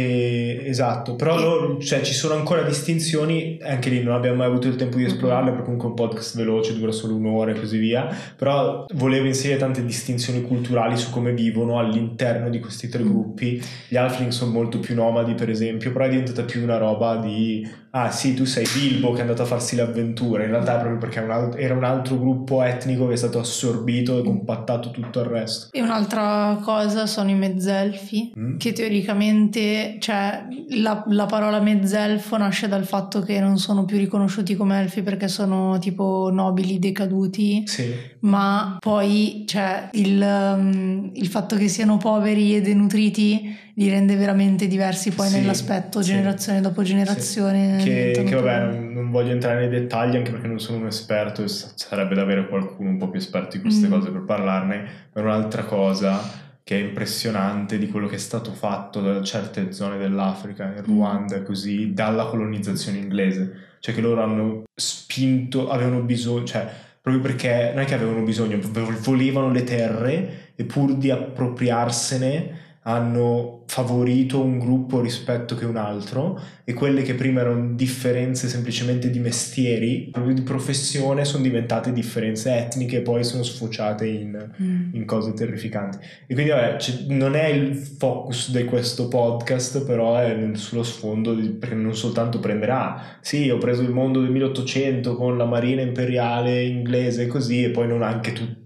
[0.65, 1.39] esatto, però.
[1.39, 5.05] Loro, cioè, ci sono ancora distinzioni, anche lì non abbiamo mai avuto il tempo di
[5.05, 9.59] esplorarle perché comunque un podcast veloce dura solo un'ora e così via, però volevo inserire
[9.59, 13.07] tante distinzioni culturali su come vivono all'interno di questi tre mm.
[13.07, 13.61] gruppi.
[13.87, 17.85] Gli halfling sono molto più nomadi per esempio, però è diventata più una roba di
[17.97, 20.79] ah sì tu sei Bilbo che è andato a farsi le avventure in realtà è
[20.79, 24.91] proprio perché un altro, era un altro gruppo etnico che è stato assorbito e compattato
[24.91, 28.57] tutto il resto e un'altra cosa sono i mezzelfi mm.
[28.57, 30.45] che teoricamente che cioè,
[30.81, 35.27] la, la parola mezzelfo nasce dal fatto che non sono più riconosciuti come elfi perché
[35.27, 37.93] sono tipo nobili decaduti, Sì.
[38.21, 44.67] ma poi cioè, il, um, il fatto che siano poveri e denutriti li rende veramente
[44.67, 46.11] diversi poi Sì, nell'aspetto, sì.
[46.11, 47.77] generazione dopo generazione.
[47.83, 51.43] Che, che vabbè, non, non voglio entrare nei dettagli anche perché non sono un esperto
[51.43, 53.91] e sarebbe da avere qualcuno un po' più esperto di queste Mm.
[53.91, 56.19] cose per parlarne, ma un'altra cosa
[56.67, 61.41] che è impressionante di quello che è stato fatto da certe zone dell'Africa, in Ruanda
[61.41, 63.77] così, dalla colonizzazione inglese.
[63.79, 66.69] Cioè che loro hanno spinto, avevano bisogno, cioè
[67.01, 72.66] proprio perché non è che avevano bisogno, vo- volevano le terre e pur di appropriarsene
[72.87, 79.09] hanno favorito un gruppo rispetto che un altro e quelle che prima erano differenze semplicemente
[79.09, 84.93] di mestieri, proprio di professione, sono diventate differenze etniche e poi sono sfociate in, Mm.
[84.95, 85.97] in cose terrificanti.
[86.27, 91.35] E quindi vabbè, c'è- non è il focus di questo podcast, però è sullo sfondo,
[91.35, 95.45] di- perché non soltanto prendere, ah sì, ho preso il mondo del 1800 con la
[95.45, 98.56] marina imperiale inglese e così, e poi non anche tutto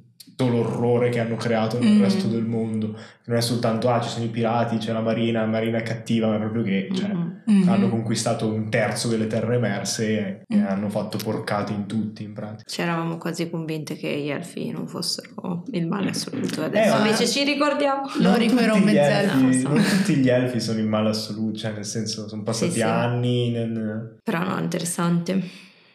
[0.49, 2.01] l'orrore che hanno creato nel Mm.
[2.01, 2.95] resto del mondo.
[3.25, 6.27] Non è soltanto, ah ci sono i pirati, c'è la marina, la marina è cattiva,
[6.27, 6.89] ma è proprio che...
[6.93, 7.09] Cioè.
[7.45, 7.67] Mhm.
[7.67, 10.65] Hanno conquistato un terzo delle terre emerse e, e Mm.
[10.67, 12.63] hanno fatto porcate in tutti in pratica.
[12.65, 16.63] C'eravamo quasi convinte che gli elfi non fossero il male assoluto.
[16.63, 18.01] Adesso Eh, invece ci ricordiamo.
[18.19, 19.37] Lorico Non era un mezzelfo.
[19.47, 22.71] elfi- No, Non tutti gli elfi sono in male assoluto, cioè nel senso sono passati
[22.71, 22.83] Sì, sì.
[22.83, 25.41] anni nel- Però no, interessante.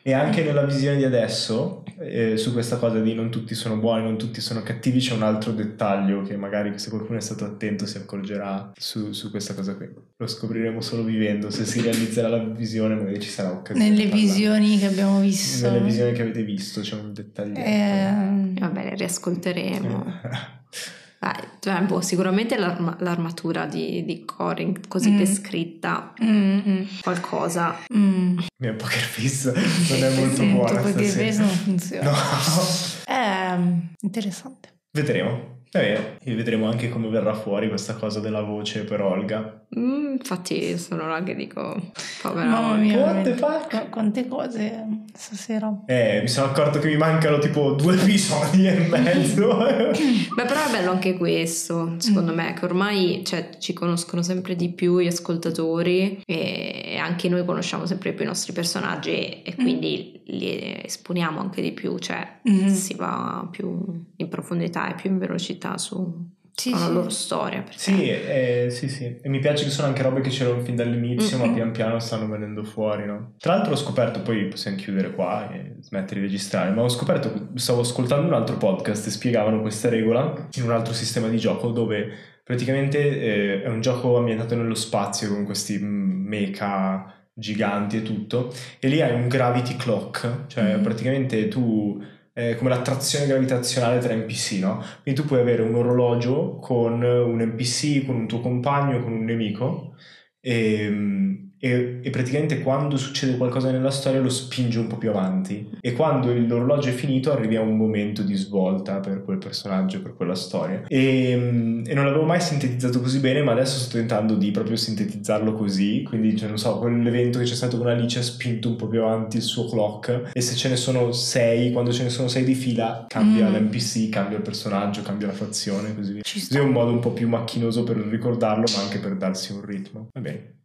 [0.06, 4.04] E anche nella visione di adesso eh, su questa cosa di non tutti sono buoni,
[4.04, 7.86] non tutti sono cattivi c'è un altro dettaglio che magari se qualcuno è stato attento
[7.86, 9.88] si accorgerà su, su questa cosa qui.
[10.16, 13.90] Lo scopriremo solo vivendo, se si realizzerà la visione magari ci sarà occasione.
[13.90, 15.68] Nelle visioni che abbiamo visto.
[15.68, 17.58] Nelle visioni che avete visto c'è un dettaglio.
[17.58, 20.20] Eh, Va bene, riascolteremo.
[21.18, 25.16] Dai, cioè, boh, sicuramente l'arma- l'armatura di, di Corin così Mm.
[25.16, 27.76] descritta, mm, qualcosa.
[27.96, 28.38] mm.
[28.62, 29.50] Mia poker face
[29.90, 31.24] non è molto Sì, buona il stasera.
[31.24, 32.10] peso non funziona.
[33.06, 33.14] No.
[33.14, 33.58] È
[34.02, 34.74] interessante.
[34.90, 35.54] Vedremo.
[35.72, 39.64] Va bene, e vedremo anche come verrà fuori questa cosa della voce per Olga.
[39.78, 41.90] Mm, infatti sono là che dico,
[42.22, 43.36] povera Mamma mia, What the veramente.
[43.36, 43.68] fuck?
[43.68, 45.82] Qu- quante cose stasera.
[45.86, 49.56] Eh, mi sono accorto che mi mancano tipo due episodi e mezzo.
[50.34, 54.70] Beh, però è bello anche questo, secondo me, che ormai cioè, ci conoscono sempre di
[54.70, 60.80] più gli ascoltatori e anche noi conosciamo sempre più i nostri personaggi e quindi li
[60.84, 62.68] esponiamo anche di più, cioè Mhm.
[62.72, 63.84] si va più
[64.16, 66.92] in profondità e più in velocità su Sì, sulla sì.
[66.92, 67.60] loro storia.
[67.60, 69.18] perché- sì, eh, sì, sì.
[69.20, 71.54] E mi piace che sono anche robe che c'erano fin dall'inizio, ma Mm-mm.
[71.54, 73.34] pian piano stanno venendo fuori, no?
[73.38, 77.48] Tra l'altro ho scoperto, poi possiamo chiudere qua e smettere di registrare, ma ho scoperto,
[77.56, 81.70] stavo ascoltando un altro podcast e spiegavano questa regola in un altro sistema di gioco
[81.72, 82.10] dove
[82.42, 88.50] praticamente eh, è un gioco ambientato nello spazio con questi mm, mecha giganti e tutto,
[88.80, 90.82] e lì hai un gravity clock, cioè Mhm.
[90.82, 92.02] praticamente tu
[92.36, 94.82] è come l'attrazione gravitazionale tra NPC, no?
[95.02, 99.24] Quindi tu puoi avere un orologio con un NPC, con un tuo compagno, con un
[99.24, 99.94] nemico
[100.38, 105.70] e, e- e praticamente quando succede qualcosa nella storia lo spinge un po' più avanti
[105.80, 110.14] e quando l'orologio è finito arrivi a un momento di svolta per quel personaggio, per
[110.14, 114.50] quella storia e, e non l'avevo mai sintetizzato così bene ma adesso sto tentando di
[114.50, 118.68] proprio sintetizzarlo così quindi cioè, non so, quell'evento che c'è stato con Alice ha spinto
[118.68, 122.02] un po' più avanti il suo clock e se ce ne sono sei, quando ce
[122.02, 123.54] ne sono sei di fila cambia Mm.
[123.54, 127.12] l'NPC, cambia il personaggio, cambia la fazione così via Così è un modo un po'
[127.12, 130.08] più macchinoso per ricordarlo, ma anche per darsi un ritmo.
[130.12, 130.58] Va bene.